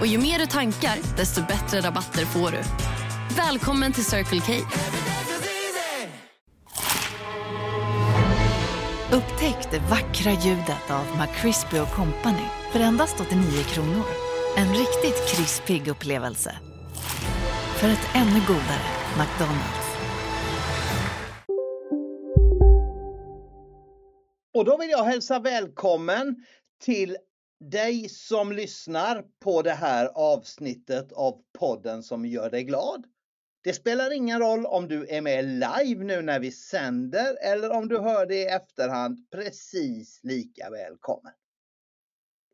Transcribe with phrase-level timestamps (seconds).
[0.00, 2.62] Och ju mer du tankar, desto bättre rabatter får du.
[3.36, 4.52] Välkommen till Circle K.
[9.12, 14.04] Upptäck det vackra ljudet av McCrispy Company för endast 89 kronor.
[14.56, 16.56] En riktigt krispig upplevelse.
[17.76, 18.86] För ett ännu godare
[19.18, 19.86] McDonalds.
[24.54, 26.36] Och då vill jag hälsa välkommen
[26.84, 27.16] till
[27.60, 33.06] dig som lyssnar på det här avsnittet av podden som gör dig glad.
[33.62, 37.88] Det spelar ingen roll om du är med live nu när vi sänder eller om
[37.88, 39.30] du hör det i efterhand.
[39.30, 41.32] Precis lika välkommen.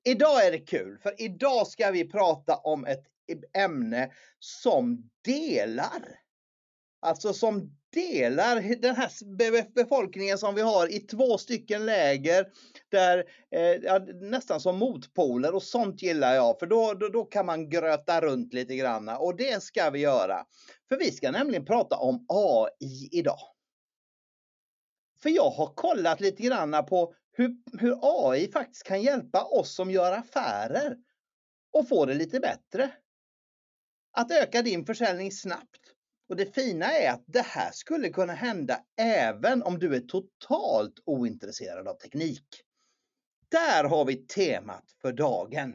[0.05, 3.07] Idag är det kul för idag ska vi prata om ett
[3.57, 6.21] ämne som delar.
[7.01, 12.47] Alltså som delar den här befolkningen som vi har i två stycken läger
[12.89, 17.69] där eh, nästan som motpoler och sånt gillar jag för då, då, då kan man
[17.69, 20.45] gröta runt lite grann och det ska vi göra.
[20.89, 23.41] För vi ska nämligen prata om AI idag.
[25.23, 29.91] För jag har kollat lite granna på hur, hur AI faktiskt kan hjälpa oss som
[29.91, 30.97] gör affärer
[31.73, 32.91] och få det lite bättre.
[34.13, 35.81] Att öka din försäljning snabbt
[36.33, 40.95] och det fina är att det här skulle kunna hända även om du är totalt
[41.05, 42.45] ointresserad av teknik.
[43.49, 45.75] Där har vi temat för dagen.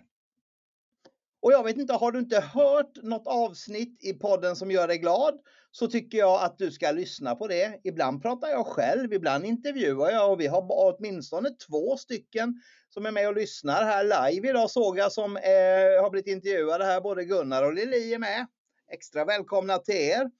[1.41, 4.97] Och jag vet inte, har du inte hört något avsnitt i podden som gör dig
[4.97, 5.39] glad
[5.71, 7.79] så tycker jag att du ska lyssna på det.
[7.83, 13.11] Ibland pratar jag själv, ibland intervjuar jag och vi har åtminstone två stycken som är
[13.11, 17.01] med och lyssnar här live idag såg jag som eh, har blivit intervjuade här.
[17.01, 18.47] Både Gunnar och Lili är med.
[18.91, 20.31] Extra välkomna till er.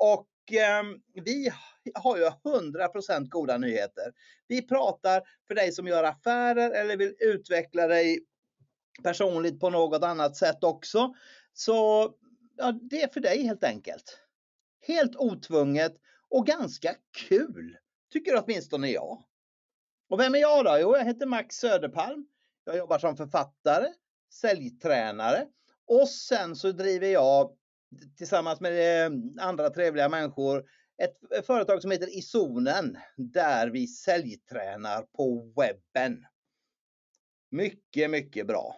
[0.00, 0.82] Och eh,
[1.24, 1.52] vi
[1.94, 4.12] har ju 100% goda nyheter.
[4.46, 8.24] Vi pratar för dig som gör affärer eller vill utveckla dig
[9.02, 11.14] personligt på något annat sätt också.
[11.52, 12.10] Så
[12.56, 14.20] ja, det är för dig helt enkelt.
[14.86, 15.96] Helt otvunget
[16.28, 16.94] och ganska
[17.28, 17.76] kul,
[18.12, 19.22] tycker åtminstone jag.
[20.08, 20.78] Och vem är jag då?
[20.80, 22.26] Jo, jag heter Max Söderpalm.
[22.64, 23.86] Jag jobbar som författare,
[24.32, 25.46] säljtränare
[25.86, 27.56] och sen så driver jag
[28.16, 29.12] tillsammans med eh,
[29.46, 30.64] andra trevliga människor
[31.02, 36.26] ett företag som heter Isonen där vi säljtränar på webben.
[37.50, 38.76] Mycket, mycket bra.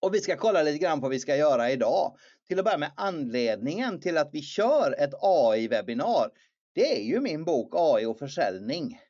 [0.00, 2.16] Och vi ska kolla lite grann på vad vi ska göra idag.
[2.48, 6.30] Till att börja med anledningen till att vi kör ett AI-webbinar.
[6.74, 9.00] Det är ju min bok AI och försäljning.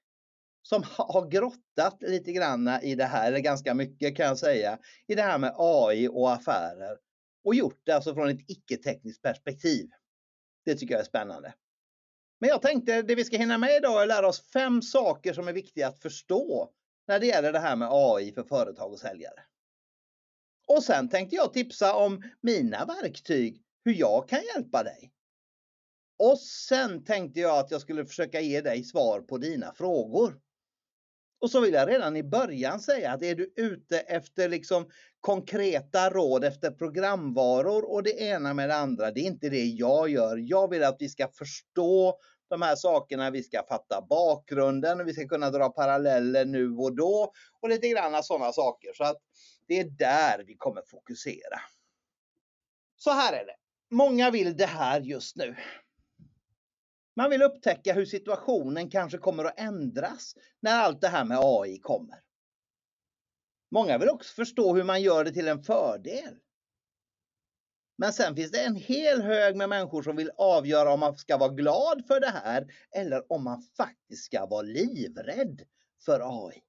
[0.63, 5.15] Som har grottat lite grann i det här, eller ganska mycket kan jag säga, i
[5.15, 6.97] det här med AI och affärer
[7.45, 9.91] och gjort det alltså från ett icke-tekniskt perspektiv.
[10.65, 11.55] Det tycker jag är spännande.
[12.41, 15.33] Men jag tänkte det vi ska hinna med idag är att lära oss fem saker
[15.33, 16.73] som är viktiga att förstå
[17.07, 19.45] när det gäller det här med AI för företag och säljare.
[20.67, 25.13] Och sen tänkte jag tipsa om mina verktyg, hur jag kan hjälpa dig.
[26.19, 30.41] Och sen tänkte jag att jag skulle försöka ge dig svar på dina frågor.
[31.41, 34.91] Och så vill jag redan i början säga att är du ute efter liksom
[35.23, 40.09] konkreta råd efter programvaror och det ena med det andra, det är inte det jag
[40.09, 40.37] gör.
[40.37, 42.19] Jag vill att vi ska förstå
[42.49, 46.97] de här sakerna, vi ska fatta bakgrunden och vi ska kunna dra paralleller nu och
[46.97, 48.93] då och lite grann sådana saker.
[48.95, 49.17] Så att
[49.67, 51.61] det är där vi kommer fokusera.
[52.97, 53.57] Så här är det.
[53.91, 55.57] Många vill det här just nu.
[57.17, 61.79] Man vill upptäcka hur situationen kanske kommer att ändras när allt det här med AI
[61.79, 62.19] kommer.
[63.73, 66.35] Många vill också förstå hur man gör det till en fördel.
[67.99, 71.37] Men sen finns det en hel hög med människor som vill avgöra om man ska
[71.37, 72.67] vara glad för det här
[72.97, 75.63] eller om man faktiskt ska vara livrädd
[76.05, 76.63] för AI.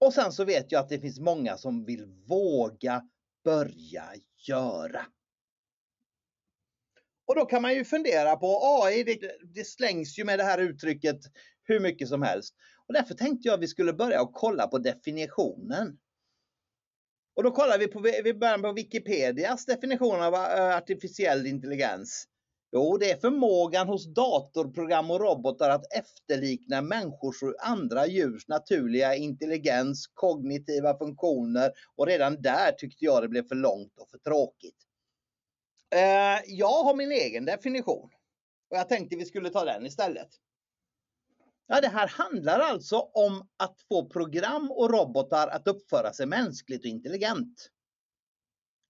[0.00, 3.02] Och sen så vet jag att det finns många som vill våga
[3.44, 4.04] börja
[4.48, 5.06] göra.
[7.26, 9.18] Och då kan man ju fundera på AI, det,
[9.54, 11.20] det, slängs ju med det här uttrycket
[11.62, 12.54] hur mycket som helst.
[12.92, 15.98] Och därför tänkte jag att vi skulle börja och kolla på definitionen.
[17.36, 22.28] Och då kollar vi på, vi börjar på Wikipedias definition av eh, artificiell intelligens.
[22.72, 29.14] Jo, det är förmågan hos datorprogram och robotar att efterlikna människors och andra djurs naturliga
[29.14, 34.78] intelligens, kognitiva funktioner och redan där tyckte jag det blev för långt och för tråkigt.
[35.94, 38.10] Eh, jag har min egen definition
[38.70, 40.28] och jag tänkte vi skulle ta den istället.
[41.72, 46.80] Ja, det här handlar alltså om att få program och robotar att uppföra sig mänskligt
[46.80, 47.70] och intelligent.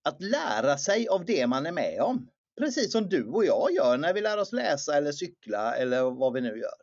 [0.04, 2.30] Att lära sig av det man är med om.
[2.58, 6.32] Precis som du och jag gör när vi lär oss läsa eller cykla eller vad
[6.32, 6.78] vi nu gör.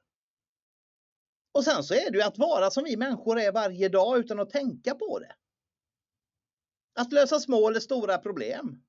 [1.53, 4.39] Och sen så är det ju att vara som vi människor är varje dag utan
[4.39, 5.35] att tänka på det.
[6.95, 8.83] Att lösa små eller stora problem.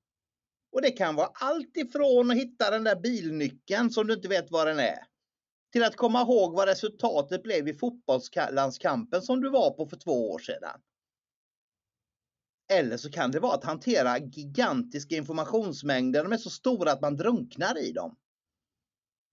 [0.71, 4.51] Och det kan vara allt ifrån att hitta den där bilnyckeln som du inte vet
[4.51, 5.10] var den är.
[5.71, 10.31] Till att komma ihåg vad resultatet blev i fotbollslandskampen som du var på för två
[10.31, 10.81] år sedan.
[12.71, 16.23] Eller så kan det vara att hantera gigantiska informationsmängder.
[16.23, 18.17] De är så stora att man drunknar i dem.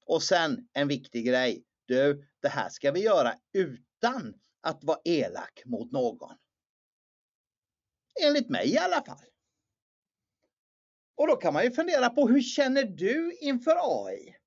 [0.07, 1.65] Och sen en viktig grej.
[1.87, 6.37] Du, det här ska vi göra utan att vara elak mot någon.
[8.23, 9.25] Enligt mig i alla fall.
[11.17, 14.38] Och då kan man ju fundera på hur känner du inför AI?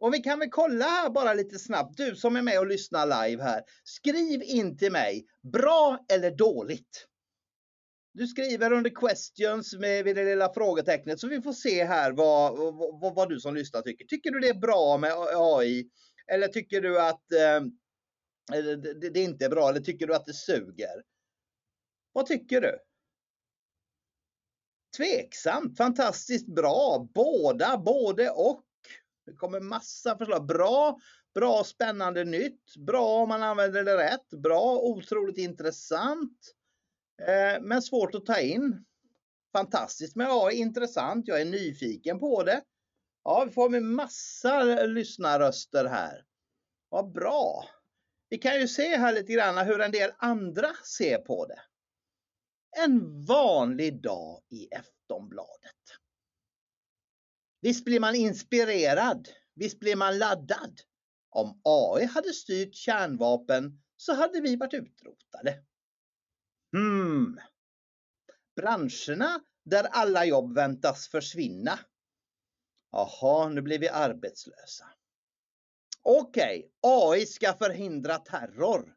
[0.00, 3.28] Och vi kan väl kolla här bara lite snabbt, du som är med och lyssnar
[3.28, 3.62] live här.
[3.84, 7.06] Skriv in till mig, bra eller dåligt?
[8.12, 12.56] Du skriver under questions med, med det lilla frågetecknet så vi får se här vad,
[13.00, 14.04] vad, vad, du som lyssnar tycker.
[14.04, 15.90] Tycker du det är bra med AI?
[16.26, 17.60] Eller tycker du att eh,
[18.76, 19.68] det, det inte är bra?
[19.68, 21.02] Eller tycker du att det suger?
[22.12, 22.78] Vad tycker du?
[24.96, 28.64] Tveksamt, fantastiskt bra, båda, både och.
[29.26, 30.46] Det kommer massa förslag.
[30.46, 30.98] Bra,
[31.34, 32.76] bra, spännande, nytt.
[32.76, 34.30] Bra om man använder det rätt.
[34.30, 36.54] Bra, otroligt intressant.
[37.22, 38.84] Eh, men svårt att ta in.
[39.52, 41.28] Fantastiskt med AI, intressant.
[41.28, 42.62] Jag är nyfiken på det.
[43.24, 46.24] Ja, vi får med massa lyssnarröster här.
[46.88, 47.64] Vad bra.
[48.28, 51.60] Vi kan ju se här lite grann hur en del andra ser på det.
[52.84, 55.99] En vanlig dag i Aftonbladet.
[57.60, 59.28] Visst blir man inspirerad.
[59.54, 60.80] Visst blir man laddad.
[61.30, 65.62] Om AI hade styrt kärnvapen så hade vi varit utrotade.
[66.72, 67.38] Hmm.
[68.56, 71.78] Branscherna där alla jobb väntas försvinna.
[72.92, 74.84] Jaha, nu blir vi arbetslösa.
[76.02, 76.70] Okej, okay.
[76.82, 78.94] AI ska förhindra terror.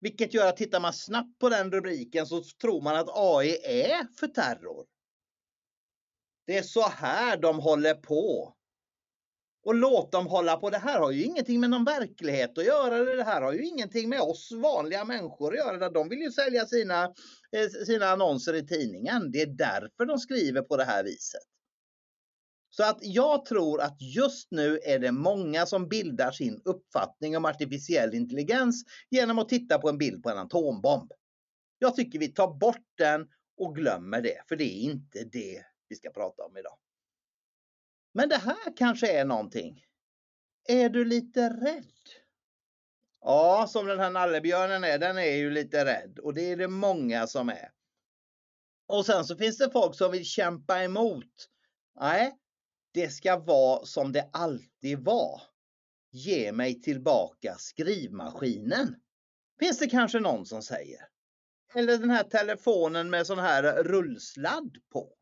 [0.00, 4.06] Vilket gör att tittar man snabbt på den rubriken så tror man att AI är
[4.18, 4.86] för terror.
[6.46, 8.54] Det är så här de håller på.
[9.64, 10.70] Och låt dem hålla på.
[10.70, 12.98] Det här har ju ingenting med någon verklighet att göra.
[12.98, 15.90] Det här har ju ingenting med oss vanliga människor att göra.
[15.90, 17.04] De vill ju sälja sina,
[17.52, 19.32] eh, sina annonser i tidningen.
[19.32, 21.40] Det är därför de skriver på det här viset.
[22.70, 27.44] Så att jag tror att just nu är det många som bildar sin uppfattning om
[27.44, 31.12] artificiell intelligens genom att titta på en bild på en atombomb.
[31.78, 33.26] Jag tycker vi tar bort den
[33.56, 35.62] och glömmer det, för det är inte det
[35.94, 36.78] vi ska prata om idag.
[38.12, 39.84] Men det här kanske är någonting.
[40.68, 42.10] Är du lite rädd?
[43.20, 46.68] Ja, som den här nallebjörnen är, den är ju lite rädd och det är det
[46.68, 47.70] många som är.
[48.86, 51.50] Och sen så finns det folk som vill kämpa emot.
[52.00, 52.38] Nej,
[52.92, 55.42] det ska vara som det alltid var.
[56.10, 58.96] Ge mig tillbaka skrivmaskinen.
[59.58, 61.08] Finns det kanske någon som säger.
[61.74, 65.16] Eller den här telefonen med sån här rullsladd på.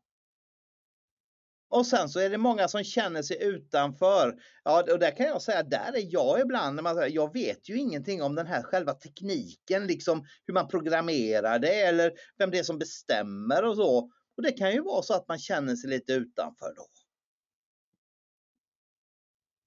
[1.73, 4.35] Och sen så är det många som känner sig utanför.
[4.63, 7.69] Ja, och där kan jag säga, där är jag ibland när man säger, jag vet
[7.69, 12.59] ju ingenting om den här själva tekniken, liksom hur man programmerar det eller vem det
[12.59, 13.97] är som bestämmer och så.
[14.37, 16.85] Och det kan ju vara så att man känner sig lite utanför då.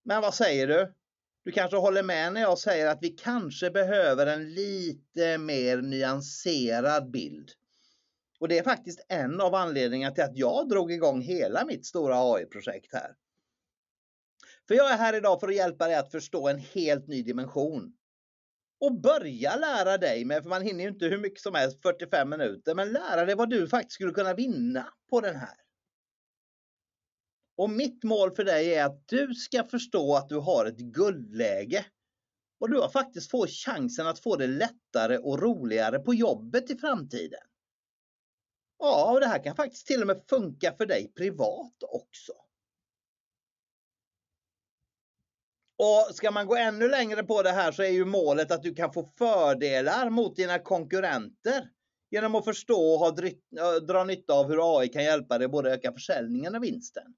[0.05, 0.95] Men vad säger du?
[1.45, 7.11] Du kanske håller med när jag säger att vi kanske behöver en lite mer nyanserad
[7.11, 7.51] bild.
[8.39, 12.17] Och det är faktiskt en av anledningarna till att jag drog igång hela mitt stora
[12.17, 13.15] AI-projekt här.
[14.69, 17.93] För jag är här idag för att hjälpa dig att förstå en helt ny dimension.
[18.81, 22.31] Och börja lära dig med, för man hinner ju inte hur mycket som helst, 45
[22.31, 25.57] minuter, men lära dig vad du faktiskt skulle kunna vinna på den här.
[27.57, 31.87] Och mitt mål för dig är att du ska förstå att du har ett guldläge.
[32.61, 36.77] Och du har faktiskt fått chansen att få det lättare och roligare på jobbet i
[36.77, 37.41] framtiden.
[38.79, 42.33] Ja, och det här kan faktiskt till och med funka för dig privat också.
[45.79, 48.75] Och ska man gå ännu längre på det här så är ju målet att du
[48.75, 51.71] kan få fördelar mot dina konkurrenter
[52.11, 53.11] genom att förstå och ha
[53.81, 57.15] dra nytta av hur AI kan hjälpa dig både öka försäljningen och vinsten.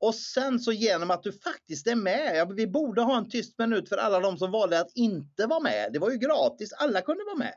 [0.00, 2.36] Och sen så genom att du faktiskt är med.
[2.36, 5.60] Ja, vi borde ha en tyst minut för alla de som valde att inte vara
[5.60, 5.92] med.
[5.92, 7.54] Det var ju gratis, alla kunde vara med.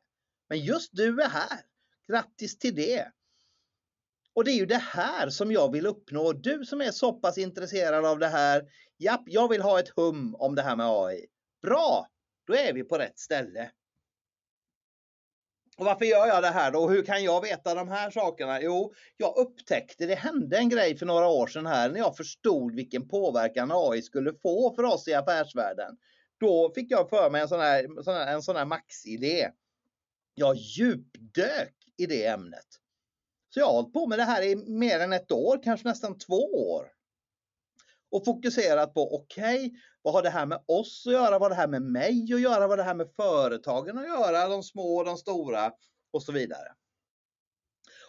[0.49, 1.59] Men just du är här.
[2.07, 3.11] Grattis till det!
[4.33, 6.33] Och det är ju det här som jag vill uppnå.
[6.33, 8.63] Du som är så pass intresserad av det här.
[8.97, 11.25] Japp, jag vill ha ett hum om det här med AI.
[11.61, 12.07] Bra,
[12.47, 13.71] då är vi på rätt ställe.
[15.77, 16.89] Och varför gör jag det här då?
[16.89, 18.61] Hur kan jag veta de här sakerna?
[18.61, 22.75] Jo, jag upptäckte, det hände en grej för några år sedan här när jag förstod
[22.75, 25.97] vilken påverkan AI skulle få för oss i affärsvärlden.
[26.39, 29.49] Då fick jag för mig en sån här, sån här, en sån här maxidé.
[30.33, 32.65] Jag djupdök i det ämnet.
[33.49, 36.17] Så jag har hållit på med det här i mer än ett år, kanske nästan
[36.17, 36.87] två år.
[38.11, 41.31] Och fokuserat på, okej, okay, vad har det här med oss att göra?
[41.31, 42.59] Vad har det här med mig att göra?
[42.59, 44.47] Vad har det här med företagen att göra?
[44.47, 45.71] De små och de stora
[46.11, 46.75] och så vidare.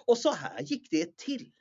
[0.06, 1.52] Och så här gick det till.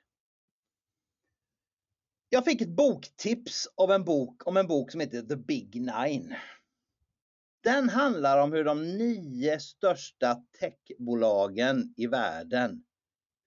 [2.29, 6.35] Jag fick ett boktips av en bok om en bok som heter The Big Nine.
[7.61, 12.83] Den handlar om hur de nio största techbolagen i världen,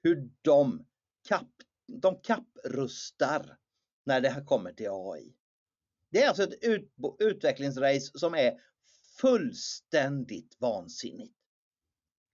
[0.03, 0.87] hur de,
[1.29, 1.49] kap,
[1.87, 3.57] de kapprustar
[4.07, 5.35] när det kommer till AI.
[6.11, 8.61] Det är alltså ett ut, utvecklingsrace som är
[9.21, 11.37] fullständigt vansinnigt.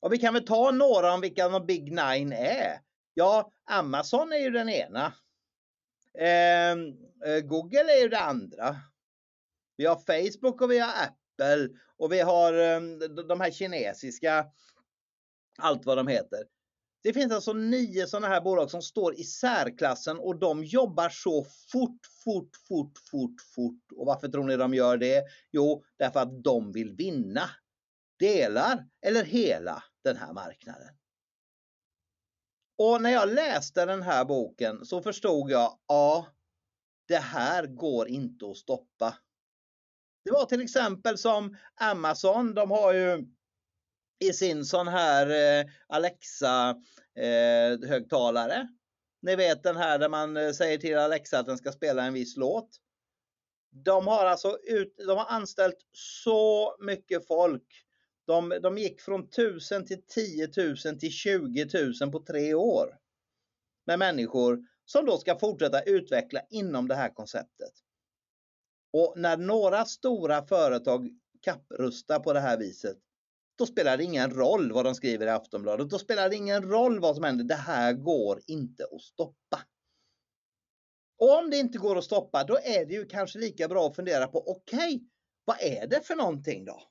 [0.01, 2.81] Och vi kan väl ta några om vilka de Big Nine är.
[3.15, 5.15] Ja, Amazon är ju den ena.
[6.19, 6.81] Ehm,
[7.25, 8.77] eh, Google är ju det andra.
[9.77, 11.20] Vi har Facebook och vi har Apple
[11.97, 14.47] och vi har ehm, de här kinesiska,
[15.59, 16.45] allt vad de heter.
[17.03, 21.45] Det finns alltså nio sådana här bolag som står i särklassen och de jobbar så
[21.45, 23.93] fort, fort, fort, fort, fort.
[23.97, 25.25] Och varför tror ni de gör det?
[25.51, 27.51] Jo, därför att de vill vinna
[28.19, 30.95] delar eller hela den här marknaden.
[32.79, 36.27] Och när jag läste den här boken så förstod jag, ja,
[37.09, 39.15] det här går inte att stoppa.
[40.25, 43.27] Det var till exempel som Amazon, de har ju
[44.19, 46.71] i sin sån här eh, Alexa
[47.17, 48.69] eh, högtalare.
[49.23, 52.13] Ni vet den här där man eh, säger till Alexa att den ska spela en
[52.13, 52.69] viss låt.
[53.85, 57.85] De har alltså ut, de har anställt så mycket folk.
[58.27, 61.69] De, de gick från 1000 till 10 000 till 20
[62.01, 62.97] 000 på tre år.
[63.87, 67.73] Med människor som då ska fortsätta utveckla inom det här konceptet.
[68.93, 71.09] Och när några stora företag
[71.41, 72.97] kapprustar på det här viset,
[73.59, 75.91] då spelar det ingen roll vad de skriver i Aftonbladet.
[75.91, 77.45] Då spelar det ingen roll vad som händer.
[77.45, 79.61] Det här går inte att stoppa.
[81.19, 83.97] Och om det inte går att stoppa, då är det ju kanske lika bra att
[83.97, 85.01] fundera på, okej, okay,
[85.45, 86.83] vad är det för någonting då?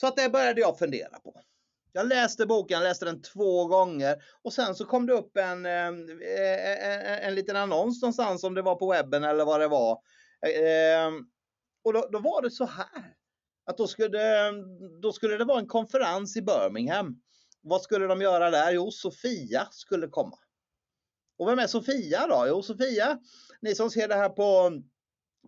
[0.00, 1.40] Så att det började jag fundera på.
[1.92, 6.10] Jag läste boken, läste den två gånger och sen så kom det upp en, en,
[6.10, 9.98] en, en liten annons någonstans om det var på webben eller vad det var.
[10.46, 11.26] Eh, ehm,
[11.84, 13.14] och då, då var det så här
[13.64, 14.52] att då skulle,
[15.02, 17.22] då skulle det vara en konferens i Birmingham.
[17.62, 18.72] Vad skulle de göra där?
[18.72, 20.38] Jo, Sofia skulle komma.
[21.38, 22.44] Och vem är Sofia då?
[22.48, 23.18] Jo, Sofia,
[23.60, 24.82] ni som ser det här på,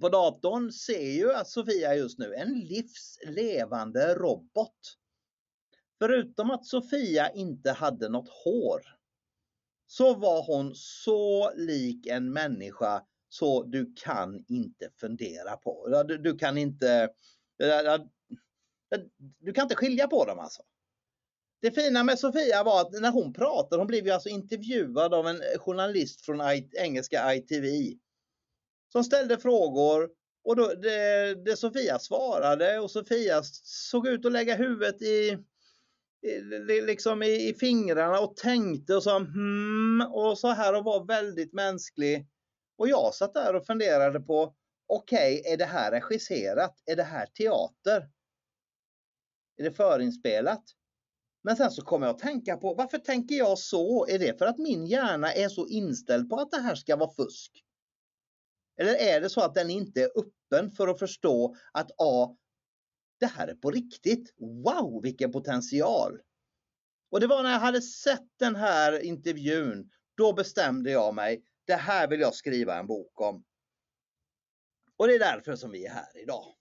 [0.00, 4.96] på datorn ser ju att Sofia just nu är en livslevande robot.
[5.98, 8.80] Förutom att Sofia inte hade något hår
[9.86, 16.04] så var hon så lik en människa så du kan inte fundera på.
[16.08, 17.10] Du, du kan inte
[19.38, 20.62] du kan inte skilja på dem alltså.
[21.60, 25.28] Det fina med Sofia var att när hon pratade, hon blev ju alltså intervjuad av
[25.28, 26.40] en journalist från
[26.72, 27.66] engelska ITV.
[28.92, 30.10] Som ställde frågor
[30.44, 35.38] och då, det, det Sofia svarade och Sofia såg ut att lägga huvudet i,
[36.22, 41.04] i liksom i, i, fingrarna och tänkte och sa hmm och så här och var
[41.04, 42.26] väldigt mänsklig.
[42.78, 44.54] Och jag satt där och funderade på
[44.86, 46.82] okej, okay, är det här regisserat?
[46.86, 48.10] Är det här teater?
[49.56, 50.64] Är det förinspelat?
[51.42, 54.06] Men sen så kommer jag att tänka på varför tänker jag så?
[54.06, 57.14] Är det för att min hjärna är så inställd på att det här ska vara
[57.14, 57.64] fusk?
[58.76, 62.36] Eller är det så att den inte är öppen för att förstå att A,
[63.20, 64.34] det här är på riktigt.
[64.38, 66.20] Wow, vilken potential!
[67.10, 71.76] Och det var när jag hade sett den här intervjun, då bestämde jag mig, det
[71.76, 73.44] här vill jag skriva en bok om.
[74.96, 76.54] Och det är därför som vi är här idag.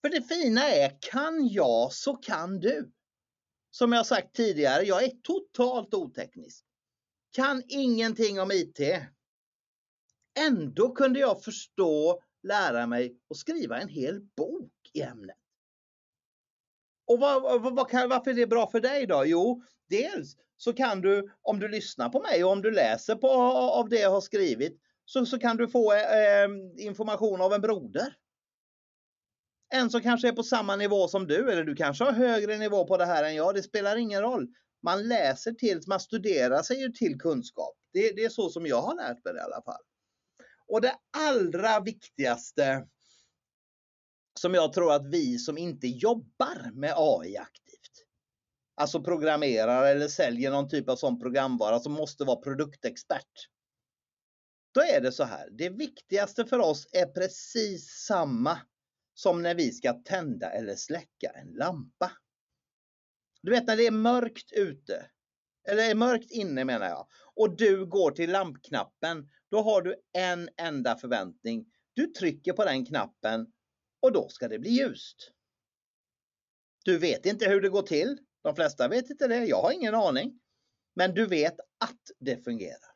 [0.00, 2.92] För det fina är, kan jag så kan du.
[3.70, 6.64] Som jag sagt tidigare, jag är totalt oteknisk.
[7.32, 8.80] Kan ingenting om IT.
[10.38, 15.36] Ändå kunde jag förstå, lära mig och skriva en hel bok i ämnet.
[17.04, 19.24] Och vad, vad, vad kan, varför är det bra för dig då?
[19.26, 23.30] Jo, dels så kan du, om du lyssnar på mig och om du läser på,
[23.30, 28.16] av det jag har skrivit, så, så kan du få eh, information av en broder.
[29.74, 32.86] En som kanske är på samma nivå som du eller du kanske har högre nivå
[32.86, 33.54] på det här än jag.
[33.54, 34.48] Det spelar ingen roll.
[34.82, 37.74] Man läser till, man studerar sig ju till kunskap.
[37.92, 39.82] Det, det är så som jag har lärt mig det i alla fall.
[40.66, 42.86] Och det allra viktigaste
[44.40, 47.69] som jag tror att vi som inte jobbar med AI aktivt,
[48.80, 53.48] alltså programmerar eller säljer någon typ av sån programvara som måste vara produktexpert.
[54.74, 58.58] Då är det så här, det viktigaste för oss är precis samma
[59.14, 62.12] som när vi ska tända eller släcka en lampa.
[63.42, 65.10] Du vet när det är mörkt ute,
[65.68, 70.48] eller är mörkt inne menar jag, och du går till lampknappen, då har du en
[70.56, 71.66] enda förväntning.
[71.94, 73.52] Du trycker på den knappen
[74.02, 75.32] och då ska det bli ljust.
[76.84, 78.18] Du vet inte hur det går till.
[78.42, 79.44] De flesta vet inte det.
[79.44, 80.40] Jag har ingen aning.
[80.94, 82.90] Men du vet att det fungerar.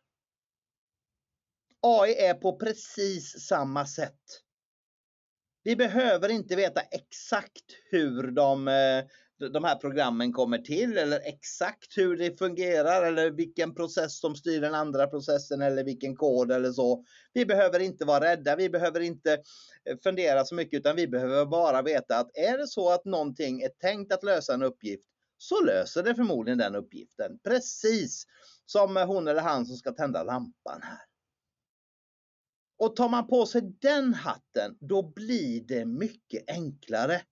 [1.80, 4.20] AI är på precis samma sätt.
[5.62, 9.04] Vi behöver inte veta exakt hur de eh,
[9.38, 14.60] de här programmen kommer till eller exakt hur det fungerar eller vilken process som styr
[14.60, 17.04] den andra processen eller vilken kod eller så.
[17.32, 21.46] Vi behöver inte vara rädda, vi behöver inte eh, fundera så mycket utan vi behöver
[21.46, 25.08] bara veta att är det så att någonting är tänkt att lösa en uppgift
[25.48, 27.38] så löser det förmodligen den uppgiften.
[27.38, 28.26] Precis
[28.66, 31.00] som hon eller han som ska tända lampan här.
[32.78, 37.22] Och tar man på sig den hatten, då blir det mycket enklare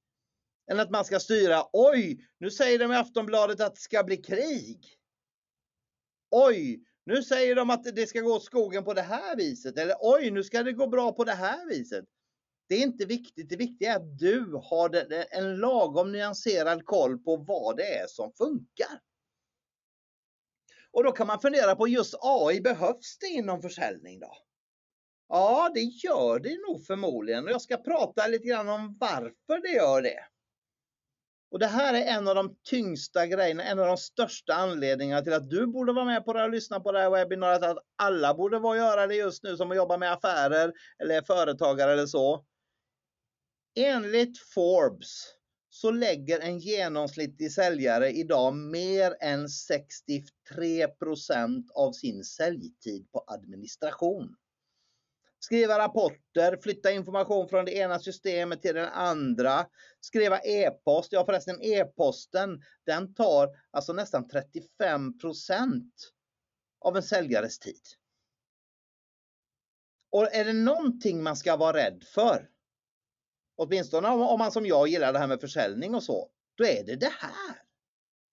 [0.71, 4.17] än att man ska styra, oj, nu säger de i Aftonbladet att det ska bli
[4.17, 4.99] krig.
[6.31, 9.79] Oj, nu säger de att det ska gå åt skogen på det här viset.
[9.79, 12.05] Eller oj, nu ska det gå bra på det här viset.
[12.73, 13.49] Det är inte viktigt.
[13.49, 18.33] Det viktiga är att du har en lagom nyanserad koll på vad det är som
[18.33, 19.01] funkar.
[20.91, 24.37] Och då kan man fundera på just AI, behövs det inom försäljning då?
[25.29, 29.73] Ja, det gör det nog förmodligen och jag ska prata lite grann om varför det
[29.73, 30.25] gör det.
[31.51, 35.33] Och det här är en av de tyngsta grejerna, en av de största anledningarna till
[35.33, 38.35] att du borde vara med på det och lyssna på det här webbinariet, att alla
[38.35, 42.45] borde vara göra det just nu som jobbar med affärer eller företagare eller så.
[43.75, 45.27] Enligt Forbes
[45.71, 54.37] så lägger en genomsnittlig säljare idag mer än 63% av sin säljtid på administration
[55.45, 59.67] skriva rapporter, flytta information från det ena systemet till det andra,
[60.01, 61.13] skriva e-post.
[61.13, 64.31] Ja förresten e-posten den tar alltså nästan
[64.71, 65.91] 35%
[66.81, 67.81] av en säljares tid.
[70.11, 72.49] Och är det någonting man ska vara rädd för,
[73.63, 76.97] åtminstone om man som jag gillar det här med försäljning och så, då är det
[76.97, 77.63] det här.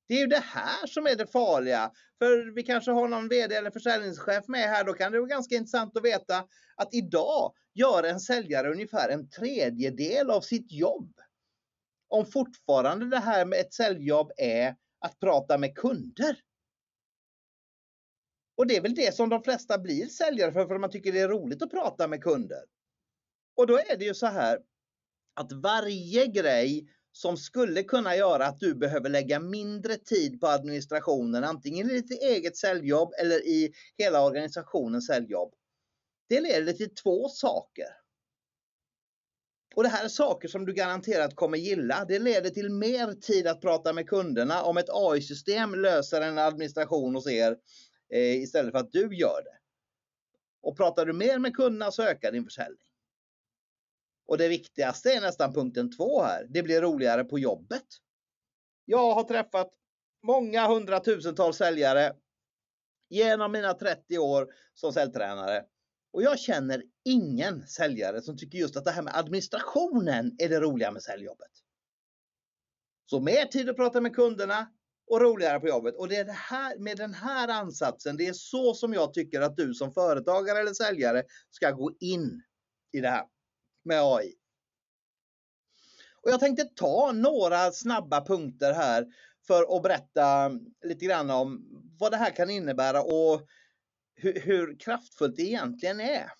[0.08, 1.92] Det är ju det här som är det farliga.
[2.20, 4.84] För vi kanske har någon VD eller försäljningschef med här.
[4.84, 9.30] Då kan det vara ganska intressant att veta att idag gör en säljare ungefär en
[9.30, 11.14] tredjedel av sitt jobb.
[12.08, 16.40] Om fortfarande det här med ett säljjobb är att prata med kunder.
[18.58, 21.20] Och det är väl det som de flesta blir säljare för, för man tycker det
[21.20, 22.64] är roligt att prata med kunder.
[23.56, 24.60] Och då är det ju så här
[25.40, 31.44] att varje grej som skulle kunna göra att du behöver lägga mindre tid på administrationen,
[31.44, 35.54] antingen i ditt eget säljjobb eller i hela organisationens säljjobb.
[36.30, 37.86] Det leder till två saker.
[39.76, 42.06] Och det här är saker som du garanterat kommer gilla.
[42.08, 47.16] Det leder till mer tid att prata med kunderna om ett AI-system löser en administration
[47.16, 47.58] hos er
[48.14, 49.58] eh, istället för att du gör det.
[50.62, 52.89] Och pratar du mer med kunderna så ökar din försäljning.
[54.30, 56.46] Och det viktigaste är nästan punkten två här.
[56.50, 57.86] Det blir roligare på jobbet.
[58.86, 59.74] Jag har träffat
[60.24, 62.14] många hundratusentals säljare
[63.10, 65.66] genom mina 30 år som säljtränare.
[66.14, 70.60] Och jag känner ingen säljare som tycker just att det här med administrationen är det
[70.60, 71.52] roliga med säljjobbet.
[73.06, 74.68] Så mer tid att prata med kunderna
[75.08, 75.96] och roligare på jobbet.
[75.96, 79.42] Och det är det här, med den här ansatsen, det är så som jag tycker
[79.42, 82.44] att du som företagare eller säljare ska gå in
[82.92, 83.26] i det här
[83.84, 84.34] med AI.
[86.22, 89.08] Och jag tänkte ta några snabba punkter här
[89.48, 90.52] för att berätta
[90.86, 91.66] lite grann om
[92.00, 93.48] vad det här kan innebära och
[94.16, 96.32] hur, hur kraftfullt det egentligen är.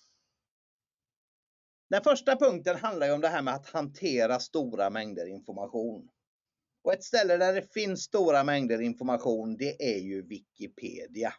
[1.90, 6.08] Den första punkten handlar om det här med att hantera stora mängder information.
[6.82, 11.34] Och ett ställe där det finns stora mängder information, det är ju Wikipedia.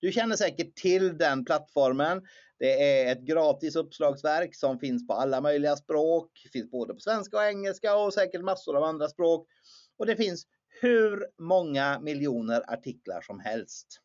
[0.00, 2.22] Du känner säkert till den plattformen.
[2.58, 6.40] Det är ett gratis uppslagsverk som finns på alla möjliga språk.
[6.44, 9.48] Det Finns både på svenska och engelska och säkert massor av andra språk.
[9.96, 10.46] Och det finns
[10.80, 14.00] hur många miljoner artiklar som helst.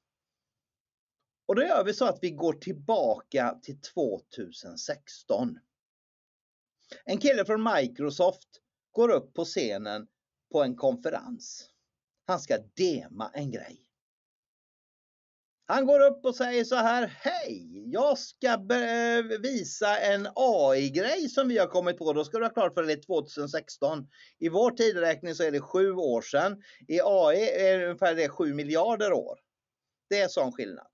[1.47, 5.59] Och då gör vi så att vi går tillbaka till 2016.
[7.05, 10.07] En kille från Microsoft går upp på scenen
[10.51, 11.69] på en konferens.
[12.27, 13.84] Han ska dema en grej.
[15.67, 18.57] Han går upp och säger så här, hej, jag ska
[19.41, 22.13] visa en AI-grej som vi har kommit på.
[22.13, 24.07] Då ska du ha klart för det är 2016.
[24.39, 26.63] I vår tideräkning så är det sju år sedan.
[26.87, 29.39] I AI är det ungefär det sju miljarder år.
[30.09, 30.87] Det är sån skillnad.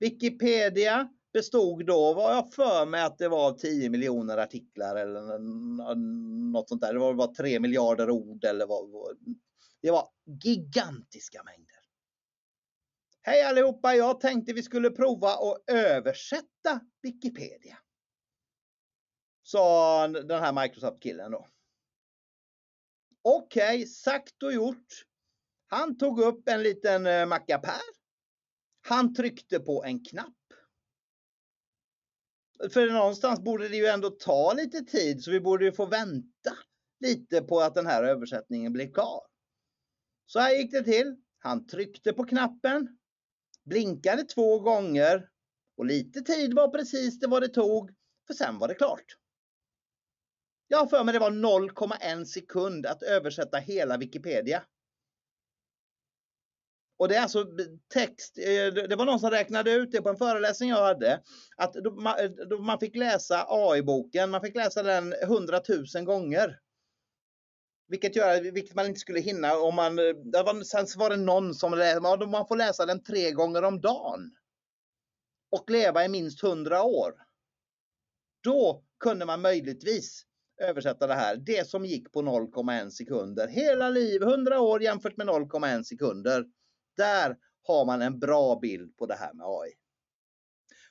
[0.00, 5.38] Wikipedia bestod då, var jag för mig att det var 10 miljoner artiklar eller
[6.52, 6.92] något sånt där.
[6.92, 9.16] Det var, var 3 miljarder ord eller vad.
[9.82, 10.08] Det var
[10.44, 11.77] gigantiska mängder.
[13.28, 13.94] Hej allihopa!
[13.94, 17.78] Jag tänkte vi skulle prova att översätta Wikipedia.
[19.42, 21.48] Sa den här Microsoft-killen då.
[23.22, 25.04] Okej, okay, sagt och gjort.
[25.66, 27.80] Han tog upp en liten eh, mackapär.
[28.80, 30.36] Han tryckte på en knapp.
[32.72, 36.52] För någonstans borde det ju ändå ta lite tid så vi borde ju få vänta
[37.00, 39.20] lite på att den här översättningen blir klar.
[40.26, 41.16] Så här gick det till.
[41.38, 42.98] Han tryckte på knappen
[43.68, 45.28] blinkade två gånger
[45.76, 47.90] och lite tid var precis det vad det tog,
[48.26, 49.16] för sen var det klart.
[50.68, 54.62] Jag har för mig det var 0,1 sekund att översätta hela Wikipedia.
[56.98, 57.46] Och det är alltså
[57.94, 61.22] text, eh, det var någon som räknade ut det på en föreläsning jag hade,
[61.56, 65.60] att eh, man fick läsa AI-boken, man fick läsa den 100
[65.94, 66.58] 000 gånger.
[67.88, 71.16] Vilket gör vilket man inte skulle hinna om man, eh, det var, sen var det
[71.16, 74.30] någon som läste, man får läsa den tre gånger om dagen.
[75.50, 77.14] Och leva i minst hundra år.
[78.40, 80.24] Då kunde man möjligtvis
[80.60, 83.48] översätta det här, det som gick på 0,1 sekunder.
[83.48, 86.46] Hela liv, 100 år jämfört med 0,1 sekunder.
[86.96, 89.72] Där har man en bra bild på det här med AI.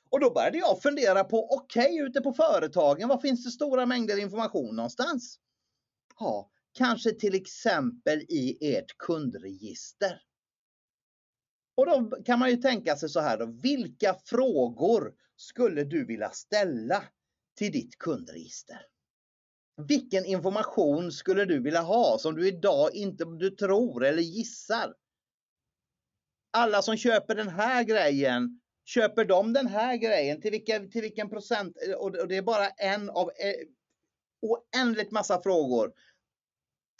[0.09, 3.85] Och då började jag fundera på, okej, okay, ute på företagen, var finns det stora
[3.85, 5.39] mängder information någonstans?
[6.19, 10.21] Ja, Kanske till exempel i ert kundregister.
[11.75, 16.29] Och då kan man ju tänka sig så här då, vilka frågor skulle du vilja
[16.29, 17.03] ställa
[17.57, 18.81] till ditt kundregister?
[19.87, 24.95] Vilken information skulle du vilja ha som du idag inte du tror eller gissar?
[26.51, 30.41] Alla som köper den här grejen, köper de den här grejen?
[30.41, 31.77] Till vilken, till vilken procent?
[31.97, 33.67] Och det är bara en av eh,
[34.41, 35.93] oändligt massa frågor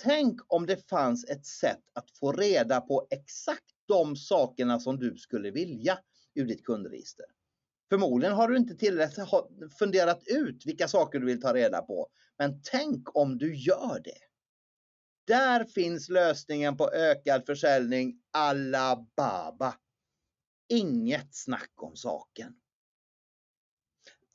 [0.04, 5.18] Tänk om det fanns ett sätt att få reda på exakt de sakerna som du
[5.18, 6.00] skulle vilja
[6.36, 7.26] ur ditt kundregister.
[7.90, 9.28] Förmodligen har du inte tillräckligt
[9.80, 12.08] funderat ut vilka saker du vill ta reda på.
[12.38, 14.20] Men tänk om du gör det.
[15.28, 19.76] Där finns lösningen på ökad försäljning alla baba.
[20.70, 22.54] Inget snack om saken.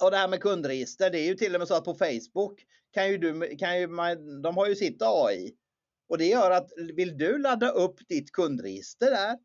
[0.02, 2.66] Och det här med kundregister, det är ju till och med så att på Facebook
[2.92, 5.54] kan ju du, kan ju man, de har ju sitt AI.
[6.08, 9.38] Och det gör att vill du ladda upp ditt kundregister där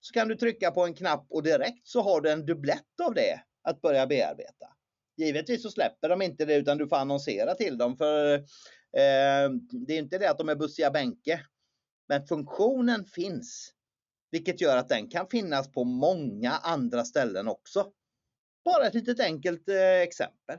[0.00, 3.14] så kan du trycka på en knapp och direkt så har du en dubblett av
[3.14, 4.66] det att börja bearbeta.
[5.16, 9.50] Givetvis så släpper de inte det utan du får annonsera till dem för eh,
[9.86, 11.40] det är inte det att de är bussiga bänke.
[12.08, 13.72] Men funktionen finns.
[14.30, 17.92] Vilket gör att den kan finnas på många andra ställen också.
[18.64, 20.58] Bara ett litet enkelt eh, exempel.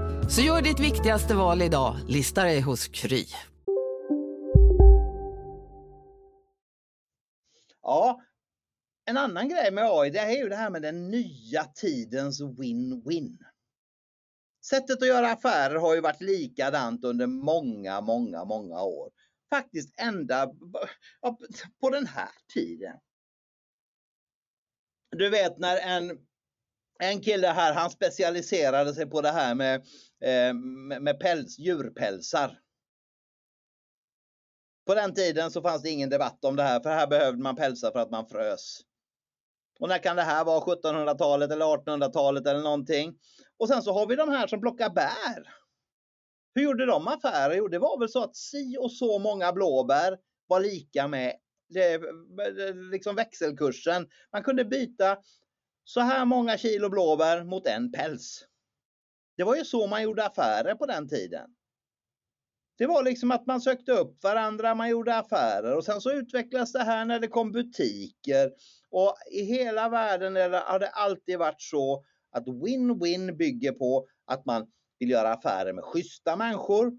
[0.35, 1.95] Så gör ditt viktigaste val idag.
[2.07, 3.25] Lista dig hos Kry.
[7.81, 8.21] Ja,
[9.05, 13.37] en annan grej med AI det är ju det här med den nya tidens win-win.
[14.65, 19.11] Sättet att göra affärer har ju varit likadant under många, många, många år.
[19.49, 20.47] Faktiskt ända
[21.81, 22.99] på den här tiden.
[25.09, 26.17] Du vet när en
[27.01, 29.85] en kille här, han specialiserade sig på det här med,
[30.21, 30.53] Eh,
[31.01, 32.59] med päls, djurpälsar.
[34.85, 37.55] På den tiden så fanns det ingen debatt om det här, för här behövde man
[37.55, 38.81] pälsar för att man frös.
[39.79, 40.59] Och när kan det här vara?
[40.59, 43.13] 1700-talet eller 1800-talet eller någonting?
[43.57, 45.53] Och sen så har vi de här som plockar bär.
[46.55, 47.55] Hur gjorde de affärer?
[47.55, 51.35] Jo, det var väl så att si och så många blåbär var lika med
[51.69, 52.01] det,
[52.91, 54.07] liksom växelkursen.
[54.31, 55.17] Man kunde byta
[55.83, 58.45] så här många kilo blåbär mot en päls.
[59.37, 61.49] Det var ju så man gjorde affärer på den tiden.
[62.77, 66.71] Det var liksom att man sökte upp varandra, man gjorde affärer och sen så utvecklades
[66.71, 68.51] det här när det kom butiker.
[68.89, 74.67] Och i hela världen har det alltid varit så att win-win bygger på att man
[74.99, 76.91] vill göra affärer med schyssta människor.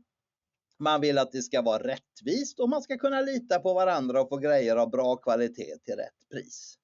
[0.79, 4.29] Man vill att det ska vara rättvist och man ska kunna lita på varandra och
[4.29, 6.75] få grejer av bra kvalitet till rätt pris.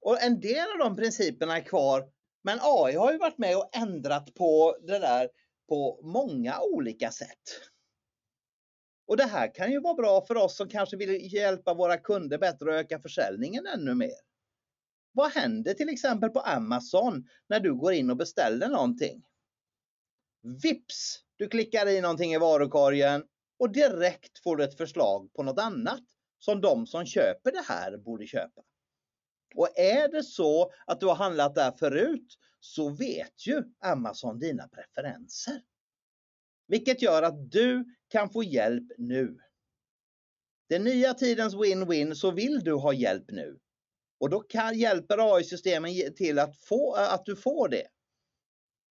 [0.00, 2.08] Och en del av de principerna är kvar,
[2.46, 5.28] men AI har ju varit med och ändrat på det där
[5.68, 7.42] på många olika sätt.
[9.06, 12.38] Och det här kan ju vara bra för oss som kanske vill hjälpa våra kunder
[12.38, 14.20] bättre och öka försäljningen ännu mer.
[15.12, 19.24] Vad händer till exempel på Amazon när du går in och beställer någonting?
[20.62, 21.22] Vips!
[21.36, 23.24] Du klickar i någonting i varukorgen
[23.58, 26.04] och direkt får du ett förslag på något annat
[26.38, 28.62] som de som köper det här borde köpa.
[29.56, 34.68] Och är det så att du har handlat där förut så vet ju Amazon dina
[34.68, 35.62] preferenser.
[36.68, 39.38] Vilket gör att du kan få hjälp nu.
[40.68, 43.58] Den nya tidens win-win så vill du ha hjälp nu.
[44.20, 47.86] Och då kan, hjälper AI-systemen till att, få, att du får det.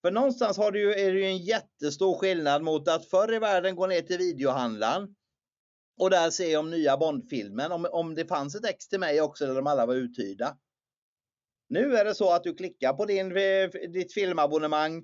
[0.01, 3.75] För någonstans har du, är det ju en jättestor skillnad mot att förr i världen
[3.75, 5.15] gå ner till videohandlaren
[6.01, 9.45] och där se om nya Bondfilmen, om, om det fanns ett ex till mig också
[9.45, 10.57] där de alla var uthyrda.
[11.69, 15.03] Nu är det så att du klickar på din, eh, ditt filmabonnemang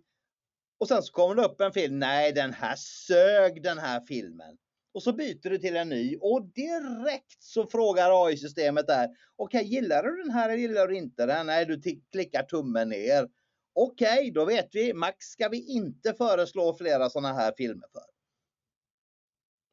[0.80, 2.00] och sen så kommer det upp en film.
[2.00, 4.58] Nej, den här sög den här filmen.
[4.94, 9.08] Och så byter du till en ny och direkt så frågar AI-systemet där.
[9.36, 11.46] Okej, okay, gillar du den här eller gillar du inte den?
[11.46, 11.82] Nej, du
[12.12, 13.28] klickar tummen ner.
[13.74, 14.94] Okej, okay, då vet vi.
[14.94, 18.17] Max ska vi inte föreslå flera sådana här filmer för.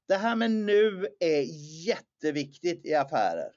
[0.08, 1.42] Det här med nu är
[1.86, 3.52] jätteviktigt i affärer.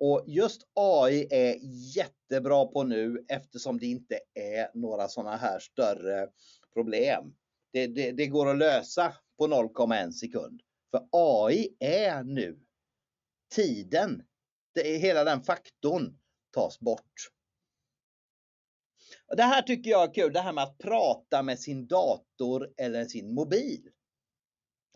[0.00, 1.56] Och just AI är
[1.96, 6.28] jättebra på nu eftersom det inte är några sådana här större
[6.72, 7.34] problem.
[7.72, 10.62] Det, det, det går att lösa på 0,1 sekund.
[10.90, 12.58] För AI är nu.
[13.54, 14.22] Tiden,
[14.74, 16.18] det är hela den faktorn
[16.50, 17.30] tas bort.
[19.36, 23.04] Det här tycker jag är kul, det här med att prata med sin dator eller
[23.04, 23.90] sin mobil.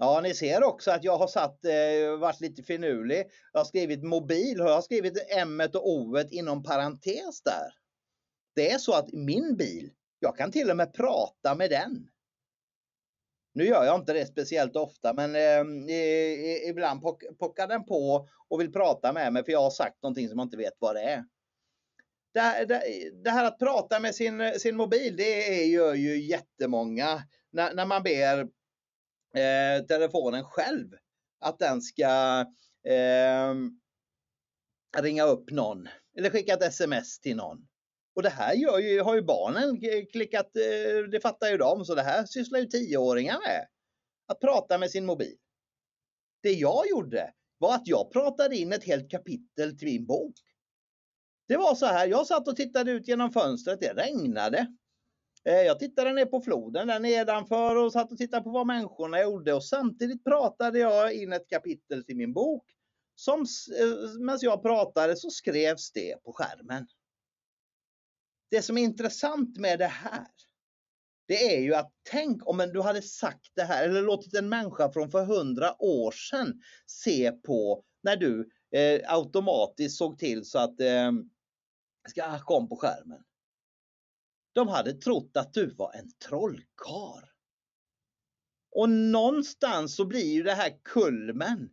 [0.03, 3.25] Ja, ni ser också att jag har satt, eh, varit lite finurlig.
[3.53, 7.75] Jag har skrivit mobil och jag har skrivit M och O inom parentes där.
[8.55, 12.09] Det är så att min bil, jag kan till och med prata med den.
[13.55, 17.03] Nu gör jag inte det speciellt ofta men eh, ibland
[17.39, 20.47] pockar den på och vill prata med mig för jag har sagt någonting som jag
[20.47, 21.25] inte vet vad det är.
[22.35, 22.83] Det, det,
[23.25, 27.23] det här att prata med sin, sin mobil, det gör ju jättemånga.
[27.51, 28.62] När, när man ber
[29.35, 30.89] eh, telefonen själv.
[31.41, 32.45] Att den ska
[32.89, 33.55] eh,
[35.03, 37.69] ringa upp någon eller skicka ett sms till någon.
[38.15, 39.81] Och det här gör ju, har ju barnen
[40.13, 43.67] klickat, eh, det fattar ju de, så det här sysslar ju tioåringar med.
[44.27, 45.37] Att prata med sin mobil.
[46.43, 50.35] Det jag gjorde var att jag pratade in ett helt kapitel till min bok.
[51.49, 54.67] Det var så här, jag satt och tittade ut genom fönstret, det regnade.
[55.45, 59.23] Eh, jag tittade ner på floden där nedanför och satt och tittade på vad människorna
[59.23, 62.65] gjorde och samtidigt pratade jag in ett kapitel till min bok.
[63.15, 66.87] Som, eh, medan jag pratade så skrevs det på skärmen.
[68.51, 70.27] Det som är intressant med det här,
[71.29, 74.93] det är ju att tänk om du hade sagt det här eller låtit en människa
[74.93, 80.81] från för hundra år sedan se på när du eh, automatiskt såg till så att
[80.81, 81.13] eh,
[82.09, 83.25] ska kom på skärmen.
[84.53, 87.33] De hade trott att du var en trollkar.
[88.71, 91.71] Och någonstans så blir ju det här kulmen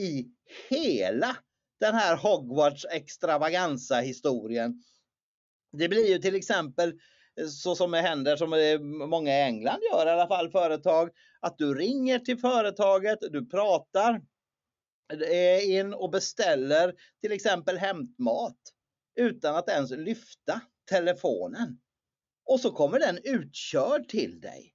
[0.00, 0.26] i
[0.70, 1.36] hela
[1.80, 4.82] den här Hogwarts extravaganza historien.
[5.72, 6.88] Det blir ju till exempel
[7.40, 11.10] eh, så som det händer som eh, många i England gör i alla fall företag.
[11.40, 14.20] Att du ringer till företaget, du pratar
[15.30, 18.58] eh, in och beställer till exempel hämtmat
[19.14, 21.78] utan att ens lyfta telefonen.
[22.44, 24.74] Och så kommer den utkörd till dig.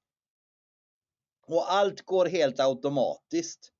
[1.47, 3.73] Och allt går helt automatiskt.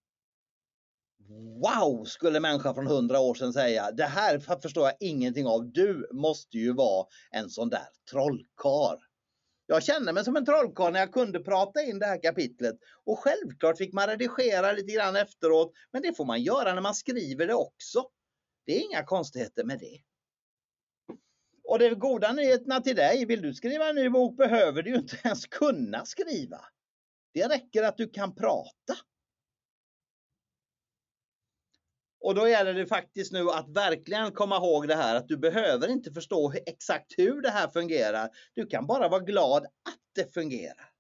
[1.63, 3.91] Wow, skulle människan från hundra år sedan säga.
[3.91, 5.71] Det här förstår jag ingenting av.
[5.71, 9.08] Du måste ju vara en sån där trollkar.
[9.65, 12.76] Jag kände mig som en trollkarl när jag kunde prata in det här kapitlet.
[13.06, 15.71] Och självklart fick man redigera lite grann efteråt.
[15.91, 18.04] Men det får man göra när man skriver det också.
[18.65, 20.02] Det är inga konstigheter med det.
[21.67, 25.17] Och de goda nyheterna till dig, vill du skriva en ny bok behöver du inte
[25.23, 26.65] ens kunna skriva.
[27.34, 28.97] Det räcker att du kan prata.
[32.19, 35.88] Och då gäller det faktiskt nu att verkligen komma ihåg det här att du behöver
[35.88, 38.30] inte förstå exakt hur det här fungerar.
[38.53, 40.91] Du kan bara vara glad att det fungerar.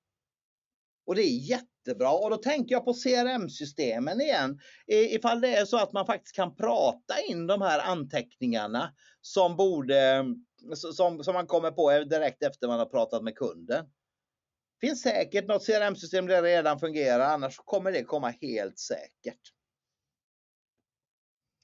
[1.05, 4.59] Och det är jättebra och då tänker jag på CRM-systemen igen.
[4.87, 10.25] Ifall det är så att man faktiskt kan prata in de här anteckningarna som borde
[10.73, 13.85] som, som man kommer på direkt efter man har pratat med kunden.
[14.79, 19.53] Det finns säkert något CRM-system där det redan fungerar, annars kommer det komma helt säkert.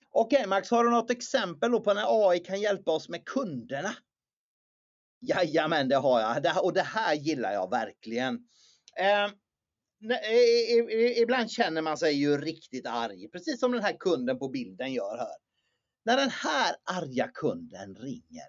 [0.10, 3.96] Okej okay, Max, har du något exempel på när AI kan hjälpa oss med kunderna?
[5.20, 8.48] Jajamän, det har jag och det här gillar jag verkligen.
[9.00, 9.30] Eh,
[11.22, 15.18] ibland känner man sig ju riktigt arg, precis som den här kunden på bilden gör
[15.18, 15.36] här.
[16.06, 18.48] När den här arga kunden ringer,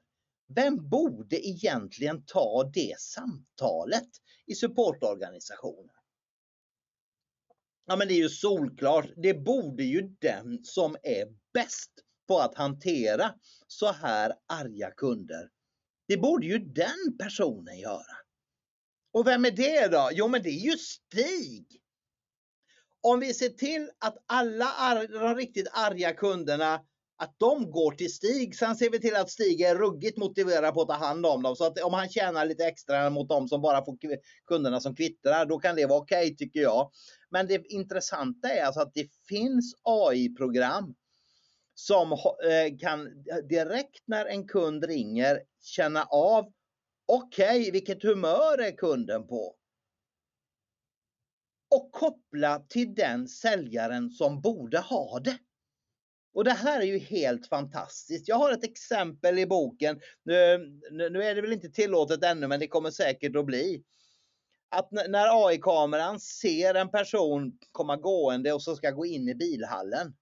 [0.54, 4.08] vem borde egentligen ta det samtalet
[4.46, 5.96] i supportorganisationen?
[7.86, 11.90] Ja men det är ju solklart, det borde ju den som är bäst
[12.28, 13.34] på att hantera
[13.66, 15.50] så här arga kunder.
[16.08, 18.16] Det borde ju den personen göra.
[19.12, 20.10] Och vem är det då?
[20.12, 21.80] Jo men det är ju Stig!
[23.00, 26.84] Om vi ser till att alla de riktigt arga kunderna
[27.16, 28.56] att de går till Stig.
[28.56, 31.56] Sen ser vi till att Stig är ruggigt motiverad på att ta hand om dem.
[31.56, 33.96] Så att om han tjänar lite extra mot dem som bara får
[34.46, 36.90] kunderna som kvittrar, då kan det vara okej okay, tycker jag.
[37.30, 40.94] Men det intressanta är alltså att det finns AI-program
[41.74, 46.52] som eh, kan direkt när en kund ringer känna av
[47.06, 49.56] okej, okay, vilket humör är kunden på?
[51.70, 55.38] Och koppla till den säljaren som borde ha det.
[56.34, 58.28] Och det här är ju helt fantastiskt.
[58.28, 60.00] Jag har ett exempel i boken.
[60.24, 60.58] Nu,
[60.90, 63.84] nu är det väl inte tillåtet ännu, men det kommer säkert att bli.
[64.68, 70.16] Att när AI-kameran ser en person komma gående och så ska gå in i bilhallen.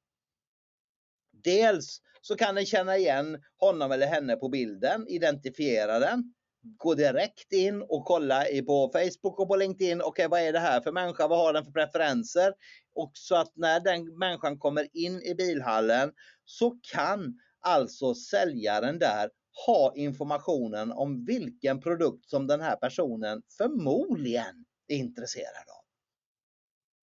[1.30, 7.52] Dels så kan den känna igen honom eller henne på bilden, identifiera den gå direkt
[7.52, 10.00] in och kolla på Facebook och på LinkedIn.
[10.00, 11.28] Okej, okay, vad är det här för människa?
[11.28, 12.54] Vad har den för preferenser?
[12.94, 16.12] Och så att när den människan kommer in i bilhallen
[16.44, 19.30] så kan alltså säljaren där
[19.66, 25.84] ha informationen om vilken produkt som den här personen förmodligen är intresserad av.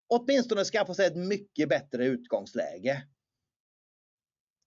[0.09, 3.03] Åtminstone skaffa sig ett mycket bättre utgångsläge.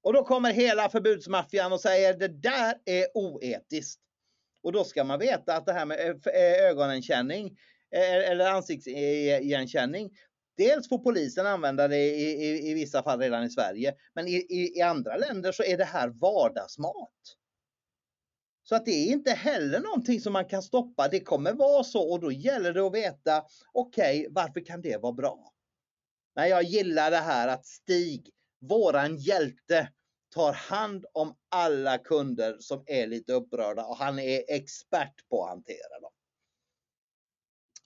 [0.02, 4.00] Och då kommer hela förbudsmaffian och säger det där är oetiskt.
[4.62, 7.46] Och då ska man veta att det här med eh, eh, ögonigenkänning
[7.94, 10.10] eh, eller ansiktsigenkänning
[10.56, 14.34] Dels får polisen använda det i, i, i, vissa fall redan i Sverige, men i,
[14.34, 17.36] i, i andra länder så är det här vardagsmat.
[18.62, 21.08] Så att det är inte heller någonting som man kan stoppa.
[21.08, 25.02] Det kommer vara så och då gäller det att veta, okej, okay, varför kan det
[25.02, 25.52] vara bra?
[26.34, 29.88] Men jag gillar det här att Stig, våran hjälte,
[30.30, 35.50] tar hand om alla kunder som är lite upprörda och han är expert på att
[35.50, 36.12] hantera dem.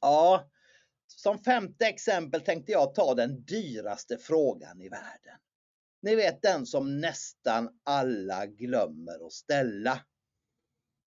[0.00, 0.50] Ja,
[1.06, 5.38] som femte exempel tänkte jag ta den dyraste frågan i världen.
[6.02, 10.00] Ni vet den som nästan alla glömmer att ställa.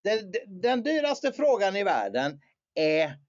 [0.04, 2.42] Den, den dyraste frågan i världen
[2.74, 3.20] är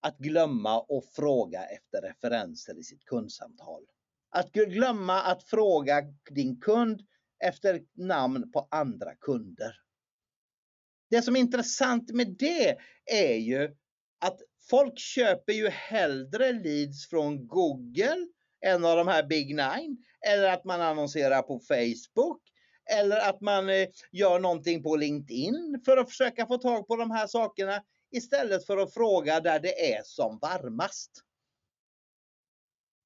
[0.00, 3.82] att glömma och fråga efter referenser i sitt kundsamtal.
[4.30, 7.02] Att glömma att fråga din kund
[7.44, 9.76] efter namn på andra kunder.
[11.10, 13.76] Det som är intressant med det är ju
[14.20, 18.26] att folk köper ju hellre leads från Google,
[18.60, 19.96] en av de här Big Nine,
[20.28, 22.42] eller att man annonserar på Facebook,
[22.90, 27.10] eller att man eh, gör någonting på LinkedIn för att försöka få tag på de
[27.10, 31.10] här sakerna istället för att fråga där det är som varmast.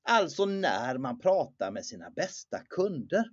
[0.08, 3.24] Alltså när man pratar med sina bästa kunder.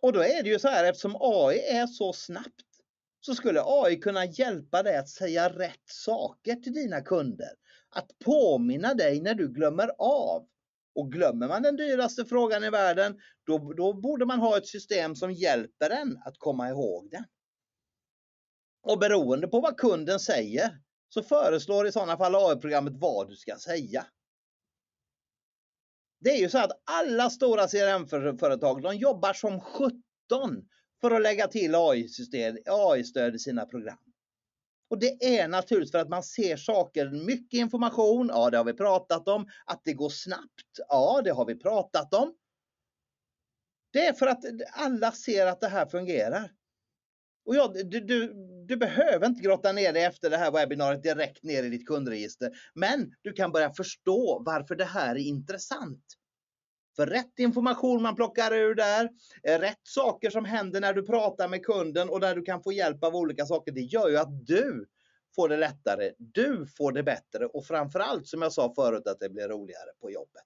[0.00, 2.64] Och då är det ju så här eftersom AI är så snabbt
[3.20, 7.50] så skulle AI kunna hjälpa dig att säga rätt saker till dina kunder.
[7.90, 10.48] Att påminna dig när du glömmer av.
[10.94, 15.16] Och glömmer man den dyraste frågan i världen, då, då borde man ha ett system
[15.16, 17.24] som hjälper en att komma ihåg den.
[18.82, 20.78] Och beroende på vad kunden säger
[21.08, 24.06] så föreslår i sådana fall AI-programmet vad du ska säga.
[26.20, 29.92] Det är ju så att alla stora CRM-företag de jobbar som 17
[31.00, 33.98] för att lägga till AI-stöd AI i sina program.
[34.90, 38.72] Och det är naturligtvis för att man ser saker, mycket information, ja det har vi
[38.72, 39.48] pratat om.
[39.64, 42.34] Att det går snabbt, ja det har vi pratat om.
[43.92, 46.52] Det är för att alla ser att det här fungerar.
[47.46, 48.34] Och ja, du, du,
[48.68, 52.50] du behöver inte grotta ner dig efter det här webbinariet direkt ner i ditt kundregister.
[52.74, 56.04] Men du kan börja förstå varför det här är intressant.
[56.96, 59.10] För rätt information man plockar ur där,
[59.42, 62.72] eh, rätt saker som händer när du pratar med kunden och där du kan få
[62.72, 64.86] hjälp av olika saker, det gör ju att du
[65.36, 69.28] får det lättare, du får det bättre och framförallt som jag sa förut att det
[69.28, 70.44] blir roligare på jobbet.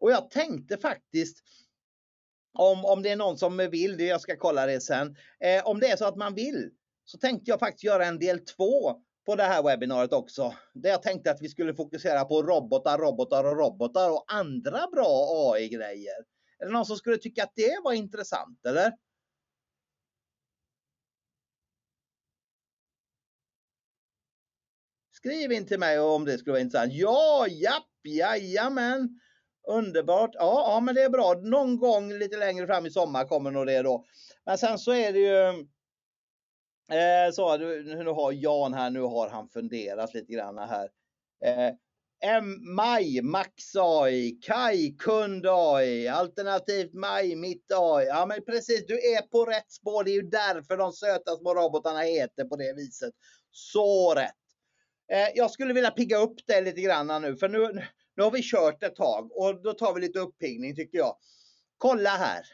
[0.00, 1.38] Och jag tänkte faktiskt
[2.52, 5.80] om, om det är någon som vill, det, jag ska kolla det sen, eh, om
[5.80, 6.70] det är så att man vill
[7.04, 10.54] så tänkte jag faktiskt göra en del två på det här webbinariet också.
[10.74, 15.52] Där jag tänkte att vi skulle fokusera på robotar, robotar och robotar och andra bra
[15.52, 16.24] AI-grejer.
[16.58, 18.92] Är det någon som skulle tycka att det var intressant eller?
[25.10, 26.92] Skriv in till mig om det skulle vara intressant.
[26.92, 29.20] Ja, japp, jajamän.
[29.68, 30.30] Underbart.
[30.34, 31.34] Ja, ja, men det är bra.
[31.34, 34.04] Någon gång lite längre fram i sommar kommer nog det då.
[34.46, 35.66] Men sen så är det ju
[36.92, 40.88] Eh, så nu har Jan här, nu har han funderat lite grann här.
[41.44, 41.74] Eh,
[42.24, 48.06] M Maj, Max AI, Kai, Kund AI, alternativt Maj, Mitt AI.
[48.06, 50.04] Ja men precis, du är på rätt spår.
[50.04, 53.14] Det är ju därför de söta små robotarna heter på det viset.
[53.50, 54.34] Så rätt.
[55.12, 57.72] Eh, jag skulle vilja pigga upp dig lite grann nu, för nu,
[58.16, 61.16] nu har vi kört ett tag och då tar vi lite uppiggning tycker jag.
[61.78, 62.46] Kolla här.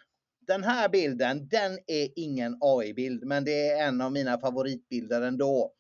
[0.49, 5.73] Den här bilden, den är ingen AI-bild, men det är en av mina favoritbilder ändå.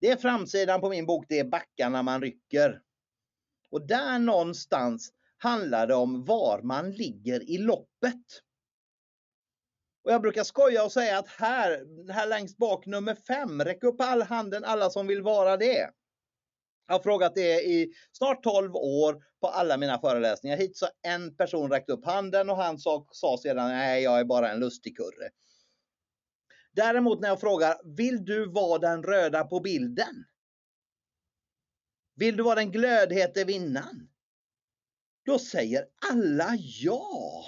[0.00, 2.80] Det är framsidan på min bok, det är backarna man rycker.
[3.70, 8.24] Och där någonstans handlar det om var man ligger i loppet.
[10.04, 14.00] Och jag brukar skoja och säga att här, här längst bak nummer fem, räck upp
[14.00, 15.90] all handen alla som vill vara det.
[16.92, 20.56] Jag har frågat det i snart 12 år på alla mina föreläsningar.
[20.56, 24.24] Hittills har en person räckt upp handen och han sa, sa sedan nej, jag är
[24.24, 25.30] bara en lustigkurre.
[26.72, 30.24] Däremot när jag frågar, vill du vara den röda på bilden?
[32.14, 34.08] Vill du vara den glödhete vinnaren?
[35.24, 37.44] Då säger alla ja.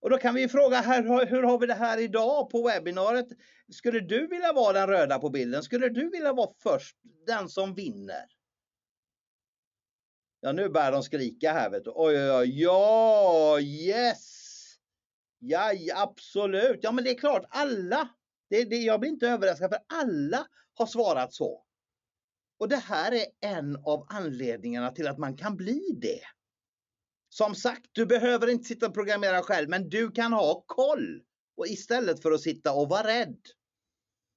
[0.00, 3.28] Och då kan vi fråga här, hur har vi det här idag på webbinariet?
[3.72, 5.62] Skulle du vilja vara den röda på bilden?
[5.62, 6.96] Skulle du vilja vara först,
[7.26, 8.26] den som vinner?
[10.40, 11.92] Ja, nu börjar de skrika här vet du.
[11.94, 14.50] Oj, oj, oj, ja, yes!
[15.38, 16.78] Ja, absolut.
[16.82, 18.08] Ja, men det är klart, alla.
[18.48, 21.64] Det, det, jag blir inte överraskad för alla har svarat så.
[22.58, 26.20] Och det här är en av anledningarna till att man kan bli det.
[27.32, 31.22] Som sagt, du behöver inte sitta och programmera själv, men du kan ha koll.
[31.56, 33.38] Och istället för att sitta och vara rädd.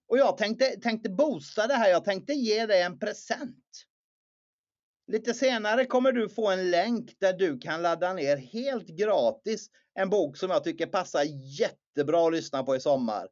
[0.07, 3.65] Och jag tänkte, tänkte boosta det här, jag tänkte ge dig en present.
[5.07, 10.09] Lite senare kommer du få en länk där du kan ladda ner helt gratis en
[10.09, 11.23] bok som jag tycker passar
[11.59, 13.27] jättebra att lyssna på i sommar.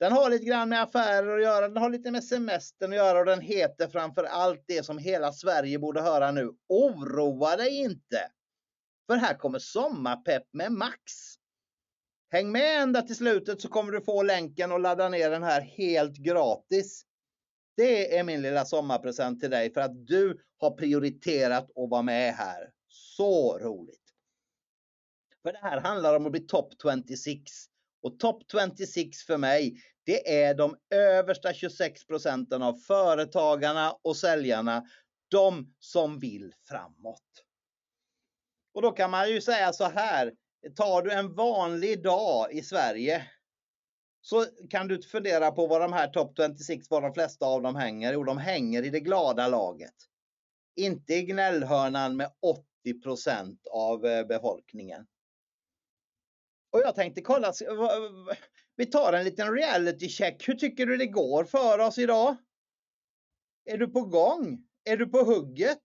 [0.00, 3.18] Den har lite grann med affärer att göra, den har lite med semestern att göra
[3.18, 6.50] och den heter framför allt det som hela Sverige borde höra nu.
[6.68, 8.30] Oroa dig inte!
[9.06, 11.12] För här kommer sommarpepp med Max.
[12.30, 15.60] Häng med ända till slutet så kommer du få länken och ladda ner den här
[15.60, 17.06] helt gratis.
[17.76, 22.34] Det är min lilla sommarpresent till dig för att du har prioriterat att vara med
[22.34, 22.70] här.
[22.88, 24.02] Så roligt!
[25.42, 27.42] För det här handlar om att bli top 26.
[28.02, 34.84] Och top 26 för mig, det är de översta 26 procenten av företagarna och säljarna.
[35.28, 37.41] De som vill framåt.
[38.72, 40.32] Och då kan man ju säga så här.
[40.76, 43.30] Tar du en vanlig dag i Sverige
[44.20, 47.76] så kan du fundera på vad de här top 26, var de flesta av dem
[47.76, 48.12] hänger.
[48.12, 49.94] Jo, de hänger i det glada laget.
[50.76, 52.30] Inte i gnällhörnan med
[52.86, 55.06] 80% av eh, befolkningen.
[56.72, 57.52] Och jag tänkte kolla,
[58.76, 60.48] vi tar en liten reality check.
[60.48, 62.36] Hur tycker du det går för oss idag?
[63.64, 64.68] Är du på gång?
[64.84, 65.82] Är du på hugget?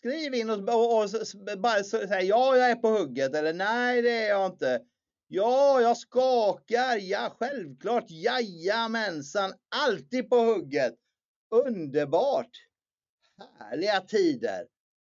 [0.00, 4.10] Skriv in och, och, och bara säg ja, jag är på hugget eller nej, det
[4.10, 4.80] är jag inte.
[5.28, 6.96] Ja, jag skakar.
[6.96, 8.04] Ja, självklart.
[8.08, 9.52] Jajamensan.
[9.86, 10.94] Alltid på hugget.
[11.50, 12.50] Underbart.
[13.58, 14.66] Härliga tider.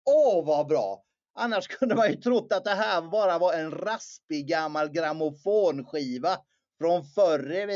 [0.04, 1.04] Åh, vad bra.
[1.34, 6.36] Annars kunde man ju trott att det här bara var en raspig gammal grammofonskiva
[6.78, 7.70] från förr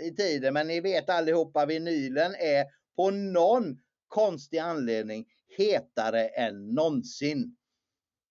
[0.00, 0.54] i tiden.
[0.54, 2.64] Men ni vet allihopa, vinylen är
[2.96, 5.26] på någon konstig anledning
[5.56, 7.56] hetare än någonsin.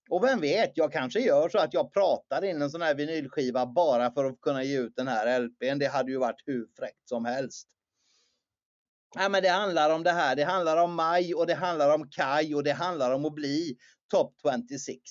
[0.10, 3.66] Och vem vet, jag kanske gör så att jag pratar in en sån här vinylskiva
[3.66, 5.80] bara för att kunna ge ut den här LPn.
[5.80, 7.68] Det hade ju varit hur fräckt som helst.
[9.16, 10.36] Ja, men det handlar om det här.
[10.36, 13.78] Det handlar om Maj och det handlar om Kai och det handlar om att bli
[14.08, 14.36] top
[14.70, 15.02] 26.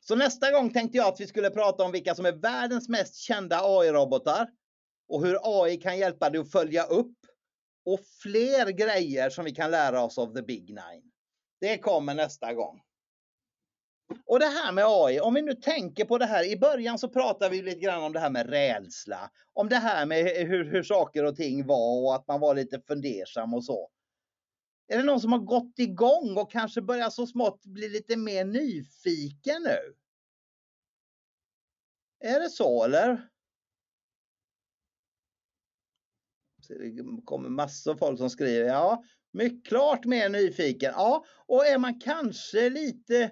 [0.00, 3.16] Så nästa gång tänkte jag att vi skulle prata om vilka som är världens mest
[3.16, 4.48] kända AI-robotar
[5.08, 7.16] och hur AI kan hjälpa dig att följa upp
[7.86, 11.12] och fler grejer som vi kan lära oss av the big nine.
[11.60, 12.82] Det kommer nästa gång.
[14.26, 16.44] Och det här med AI, om vi nu tänker på det här.
[16.44, 19.30] I början så pratade vi lite grann om det här med rädsla.
[19.52, 22.80] Om det här med hur, hur saker och ting var och att man var lite
[22.80, 23.90] fundersam och så.
[24.88, 28.44] Är det någon som har gått igång och kanske börjar så smått bli lite mer
[28.44, 29.94] nyfiken nu?
[32.20, 33.28] Är det så eller?
[36.68, 40.92] Det kommer massor av folk som skriver ja, mycket klart mer nyfiken.
[40.96, 43.30] Ja, och är man kanske lite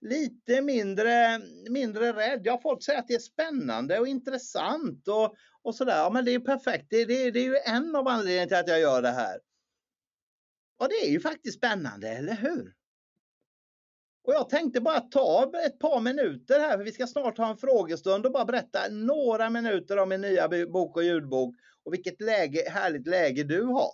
[0.00, 2.40] lite mindre, mindre rädd.
[2.44, 5.96] Ja, folk säger att det är spännande och intressant och, och sådär.
[5.96, 6.86] Ja, men det är perfekt.
[6.90, 9.40] Det, det, det är ju en av anledningarna till att jag gör det här.
[10.78, 12.74] Och det är ju faktiskt spännande, eller hur?
[14.24, 17.56] Och jag tänkte bara ta ett par minuter här, för vi ska snart ha en
[17.56, 21.54] frågestund och bara berätta några minuter om min nya bok och ljudbok
[21.86, 23.92] och vilket läge, härligt läge du har.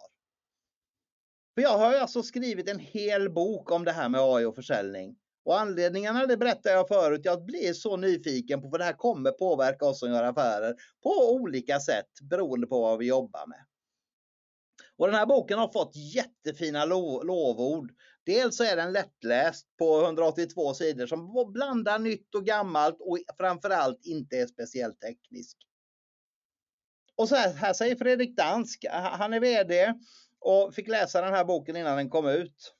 [1.54, 5.16] För jag har alltså skrivit en hel bok om det här med AI och försäljning.
[5.44, 9.30] Och anledningarna, det berättade jag förut, jag blir så nyfiken på vad det här kommer
[9.30, 13.66] påverka oss som gör affärer på olika sätt beroende på vad vi jobbar med.
[14.96, 17.92] Och den här boken har fått jättefina lo lovord.
[18.26, 24.00] Dels så är den lättläst på 182 sidor som blandar nytt och gammalt och framförallt
[24.04, 25.58] inte är speciellt teknisk.
[27.16, 29.94] Och så här, här säger Fredrik Dansk, han är VD
[30.40, 32.74] och fick läsa den här boken innan den kom ut.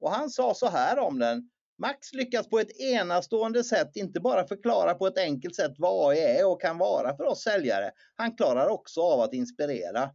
[0.00, 1.50] Och han sa så här om den.
[1.78, 6.18] Max lyckas på ett enastående sätt inte bara förklara på ett enkelt sätt vad AI
[6.18, 7.90] är och kan vara för oss säljare.
[8.16, 10.10] Han klarar också av att inspirera.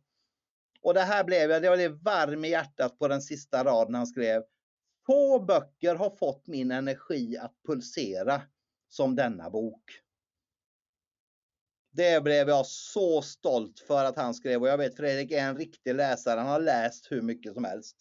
[0.82, 4.08] Och det här blev jag, jag blev varm i hjärtat på den sista raden han
[4.08, 4.44] skrev.
[5.06, 8.42] Få böcker har fått min energi att pulsera
[8.90, 9.84] som denna bok.
[11.96, 15.58] Det blev jag så stolt för att han skrev och jag vet Fredrik är en
[15.58, 16.40] riktig läsare.
[16.40, 17.96] Han har läst hur mycket som helst.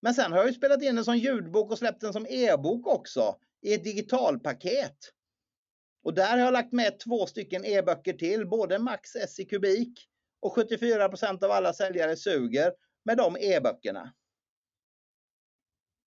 [0.00, 2.86] Men sen har jag ju spelat in den som ljudbok och släppt den som e-bok
[2.86, 4.96] också i ett digitalpaket.
[6.02, 10.08] Och där har jag lagt med två stycken e-böcker till, både Max S i kubik
[10.40, 12.72] och 74% av alla säljare suger
[13.04, 14.12] med de e-böckerna.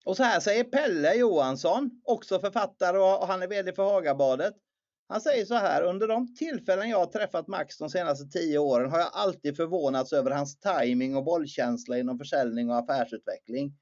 [0.06, 4.56] Och så här säger Pelle Johansson, också författare och han är VD för Hagabadet.
[5.12, 8.91] Han säger så här, under de tillfällen jag har träffat Max de senaste tio åren
[8.91, 13.74] har jag alltid förvånats över hans timing och bollkänsla inom försäljning och affärsutveckling.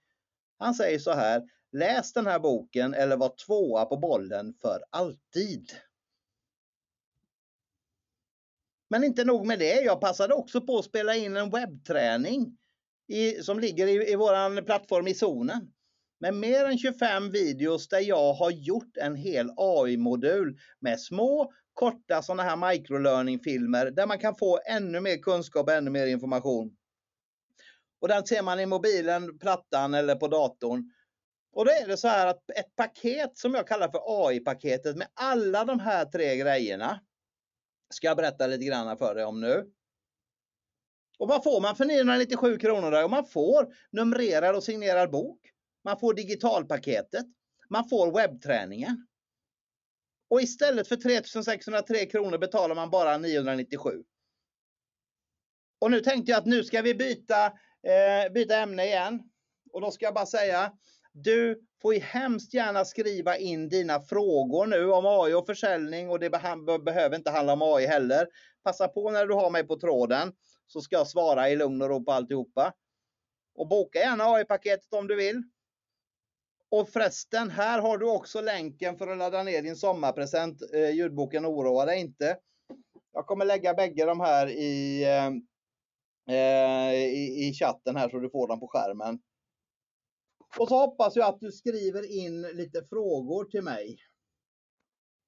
[0.57, 5.71] Han säger så här, läs den här boken eller var tvåa på bollen för alltid.
[8.89, 12.57] Men inte nog med det, jag passade också på att spela in en webbträning
[13.07, 15.73] i, som ligger i, i vår plattform i zonen.
[16.19, 22.21] Med mer än 25 videos där jag har gjort en hel AI-modul med små korta
[22.21, 26.75] sådana här microlearning-filmer där man kan få ännu mer kunskap, och ännu mer information.
[28.01, 30.91] Och den ser man i mobilen, plattan eller på datorn.
[31.51, 35.07] Och då är det så här att ett paket som jag kallar för AI-paketet med
[35.13, 36.99] alla de här tre grejerna
[37.89, 39.71] ska jag berätta lite grann för dig om nu.
[41.19, 42.91] Och vad får man för 997 kronor?
[42.91, 43.07] Då?
[43.07, 45.48] Man får numrerad och signerad bok.
[45.83, 47.25] Man får digitalpaketet.
[47.69, 49.07] Man får webbträningen.
[50.29, 54.03] Och istället för 3603 kronor betalar man bara 997.
[55.79, 59.23] Och nu tänkte jag att nu ska vi byta, eh, byta ämne igen.
[59.71, 60.73] Och då ska jag bara säga,
[61.13, 66.19] du får ju hemskt gärna skriva in dina frågor nu om AI och försäljning och
[66.19, 66.29] det
[66.85, 68.27] behöver inte handla om AI heller.
[68.63, 70.33] Passa på när du har mig på tråden
[70.67, 72.73] så ska jag svara i lugn och ro på alltihopa.
[73.55, 75.43] Och boka gärna AI-paketet om du vill.
[76.71, 81.45] Och förresten, här har du också länken för att ladda ner din sommarpresent, eh, ljudboken
[81.45, 82.37] Oroa dig inte.
[83.13, 88.29] Jag kommer lägga bägge de här i, eh, eh, i, i chatten här så du
[88.29, 89.19] får dem på skärmen.
[90.59, 93.97] Och så hoppas jag att du skriver in lite frågor till mig.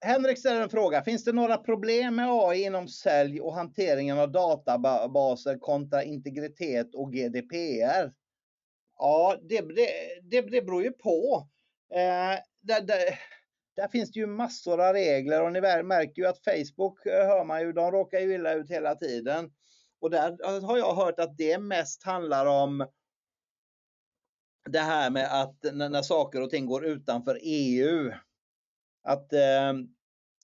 [0.06, 1.04] Henrik ställer en fråga.
[1.04, 7.14] Finns det några problem med AI inom sälj och hanteringen av databaser kontra integritet och
[7.14, 8.21] GDPR?
[9.02, 9.88] Ja, det, det,
[10.24, 11.48] det, det beror ju på.
[11.94, 13.20] Eh, där, där,
[13.76, 17.46] där, finns det ju massor av regler och ni märker ju att Facebook eh, hör
[17.46, 19.52] man ju, de råkar ju illa ut hela tiden.
[20.02, 22.88] Och där eh, har jag hört att det mest handlar om
[24.70, 28.12] det här med att när, när saker och ting går utanför EU.
[29.04, 29.74] Att eh,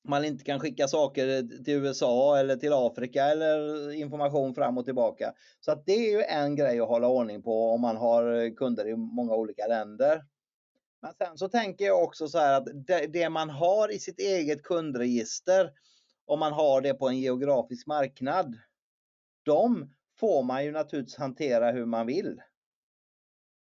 [0.08, 5.34] man inte kan skicka saker till USA eller till Afrika eller information fram och tillbaka.
[5.60, 8.88] Så att det är ju en grej att hålla ordning på om man har kunder
[8.88, 10.24] i många olika länder.
[11.02, 14.20] Men sen så tänker jag också så här att det, det man har i sitt
[14.20, 15.72] eget kundregister,
[16.26, 18.58] om man har det på en geografisk marknad,
[19.44, 22.42] de får man ju naturligtvis hantera hur man vill.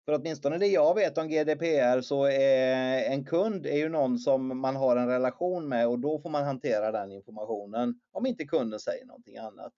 [0.08, 4.60] För åtminstone det jag vet om GDPR så är en kund är ju någon som
[4.60, 8.80] man har en relation med och då får man hantera den informationen om inte kunden
[8.80, 9.72] säger någonting annat.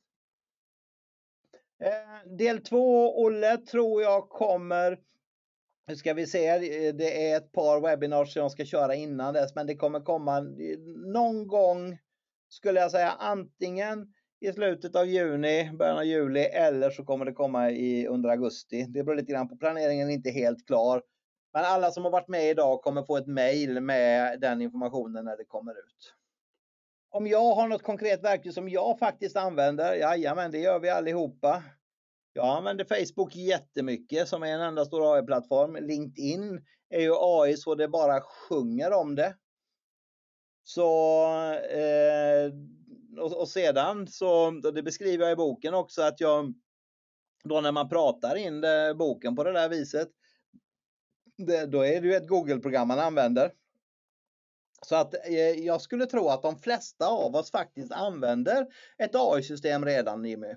[1.83, 4.99] Eh, del två, Olle, tror jag kommer
[5.87, 6.59] nu ska vi se,
[6.93, 10.41] det är ett par webinars som jag ska köra innan dess, men det kommer komma
[11.13, 11.99] någon gång,
[12.49, 17.33] skulle jag säga, antingen i slutet av juni, början av juli eller så kommer det
[17.33, 18.87] komma i, under augusti.
[18.89, 21.03] Det beror lite grann på planeringen, inte helt klar.
[21.53, 25.37] Men alla som har varit med idag kommer få ett mejl med den informationen när
[25.37, 26.15] det kommer ut.
[27.11, 31.63] Om jag har något konkret verktyg som jag faktiskt använder, jajamän det gör vi allihopa.
[32.33, 35.77] Jag använder Facebook jättemycket som är en enda stor AI-plattform.
[35.77, 39.35] LinkedIn är ju AI så det bara sjunger om det.
[40.65, 42.53] Så eh,
[43.19, 46.55] och, och, sedan så, det beskriver jag i boken också, att jag
[47.45, 50.09] då när man pratar in det, boken på det där viset,
[51.37, 53.53] det, då är det ju ett Google-program man använder.
[54.87, 58.67] Så att eh, jag skulle tro att de flesta av oss faktiskt använder
[58.99, 60.55] ett AI-system redan Jimmy.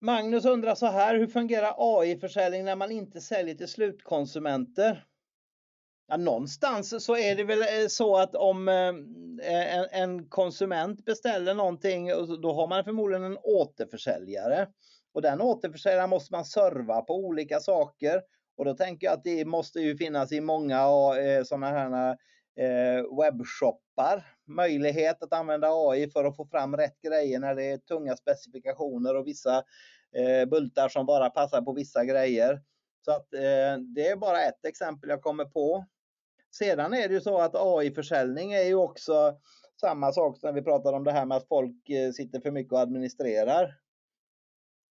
[0.00, 5.06] Magnus undrar så här, hur fungerar AI-försäljning när man inte säljer till slutkonsumenter?
[6.12, 8.88] Ja, någonstans så är det väl eh, så att om eh,
[9.52, 12.08] eh, en, en konsument beställer någonting,
[12.42, 14.68] då har man förmodligen en återförsäljare.
[15.14, 18.22] Och den återförsäljaren måste man serva på olika saker.
[18.56, 20.86] Och då tänker jag att det måste ju finnas i många
[21.44, 22.16] sådana här
[23.20, 28.16] webbshoppar möjlighet att använda AI för att få fram rätt grejer när det är tunga
[28.16, 29.62] specifikationer och vissa
[30.50, 32.60] bultar som bara passar på vissa grejer.
[33.04, 33.30] Så att
[33.94, 35.86] det är bara ett exempel jag kommer på.
[36.52, 39.38] Sedan är det ju så att AI-försäljning är ju också
[39.80, 42.50] samma sak som när vi pratar om det här med att folk eh, sitter för
[42.50, 43.74] mycket och administrerar.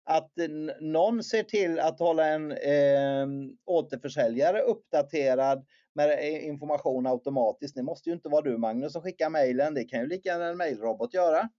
[0.05, 0.31] Att
[0.79, 3.27] någon ser till att hålla en eh,
[3.65, 7.75] återförsäljare uppdaterad med eh, information automatiskt.
[7.75, 9.73] Det måste ju inte vara du Magnus som skickar mejlen.
[9.73, 11.49] Det kan ju lika gärna en mejlrobot göra.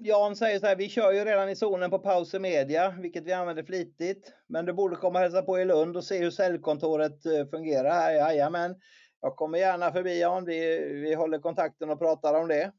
[0.00, 3.32] Jan säger så här, vi kör ju redan i zonen på Pauser Media, vilket vi
[3.32, 4.32] använder flitigt.
[4.46, 7.90] Men du borde komma och hälsa på i Lund och se hur säljkontoret eh, fungerar
[7.90, 8.12] här.
[8.12, 8.76] Jajamän,
[9.20, 12.72] jag kommer gärna förbi Jan, vi, vi håller kontakten och pratar om det.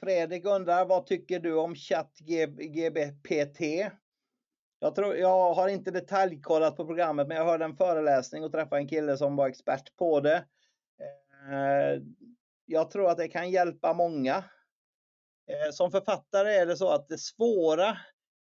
[0.00, 3.60] Fredrik undrar, vad tycker du om ChatGPT?
[4.78, 8.80] Jag, tror, jag har inte detaljkollat på programmet, men jag hörde en föreläsning och träffade
[8.80, 10.44] en kille som var expert på det.
[11.50, 12.02] Eh,
[12.66, 14.44] jag tror att det kan hjälpa många.
[15.52, 17.98] Eh, som författare är det så att det svåra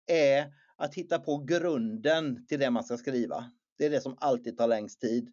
[0.07, 3.50] är att hitta på grunden till det man ska skriva.
[3.78, 5.32] Det är det som alltid tar längst tid.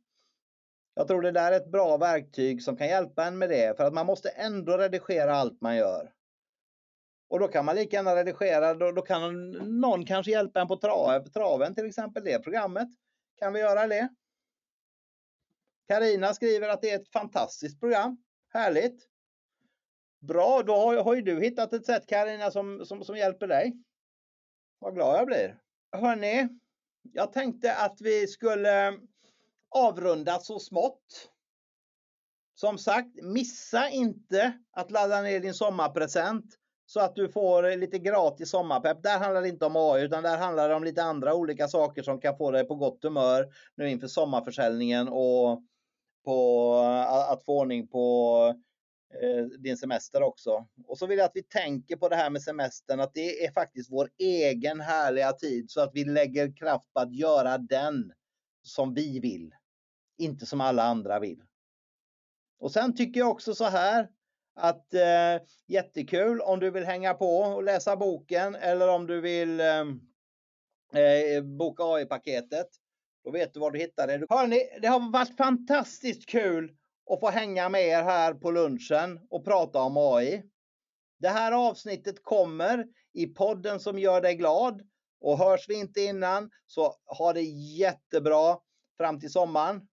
[0.96, 3.84] Jag tror det där är ett bra verktyg som kan hjälpa en med det för
[3.84, 6.14] att man måste ändå redigera allt man gör.
[7.30, 10.78] Och då kan man lika gärna redigera, då, då kan någon kanske hjälpa en på
[10.78, 12.88] trav, traven till exempel, det programmet.
[13.40, 14.10] Kan vi göra det?
[15.88, 18.18] Karina skriver att det är ett fantastiskt program.
[18.54, 19.13] Härligt!
[20.28, 23.74] Bra, då har, har ju du hittat ett sätt Karina som, som, som hjälper dig.
[24.80, 25.60] Vad glad jag blir.
[25.92, 26.48] Hörni,
[27.14, 29.00] jag tänkte att vi skulle
[29.70, 31.30] avrunda så smått.
[32.56, 36.46] Som sagt, missa inte att ladda ner din sommarpresent
[36.86, 39.04] så att du får lite gratis sommarpepp.
[39.04, 42.04] Där handlar det inte om AI utan där handlar det om lite andra olika saker
[42.04, 45.62] som kan få dig på gott humör nu inför sommarförsäljningen och
[46.26, 46.76] på
[47.30, 48.56] att få ordning på
[49.22, 50.68] Eh, din semester också.
[50.88, 53.52] Och så vill jag att vi tänker på det här med semestern, att det är
[53.52, 58.14] faktiskt vår egen härliga tid så att vi lägger kraft på att göra den
[58.62, 59.56] som vi vill.
[60.18, 61.44] Inte som alla andra vill.
[62.60, 64.10] Och sen tycker jag också så här
[64.56, 69.60] att eh, jättekul om du vill hänga på och läsa boken eller om du vill
[69.60, 69.86] eh,
[71.02, 72.68] eh boka AI-paketet.
[73.24, 74.26] Då vet du var du hittar det.
[74.30, 76.76] Hörrni, det har varit fantastiskt kul
[77.06, 80.44] och få hänga med er här på lunchen och prata om AI.
[81.20, 84.82] Det här avsnittet kommer i podden som gör dig glad.
[85.22, 87.42] Och hörs vi inte innan så ha det
[87.78, 88.58] jättebra
[88.98, 89.88] fram till sommaren.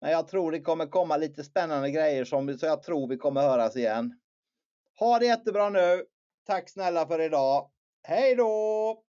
[0.00, 3.40] Men jag tror det kommer komma lite spännande grejer som, så jag tror vi kommer
[3.40, 4.20] höras igen.
[4.98, 6.04] Ha det jättebra nu.
[6.46, 7.70] Tack snälla för idag.
[8.02, 9.04] Hej då!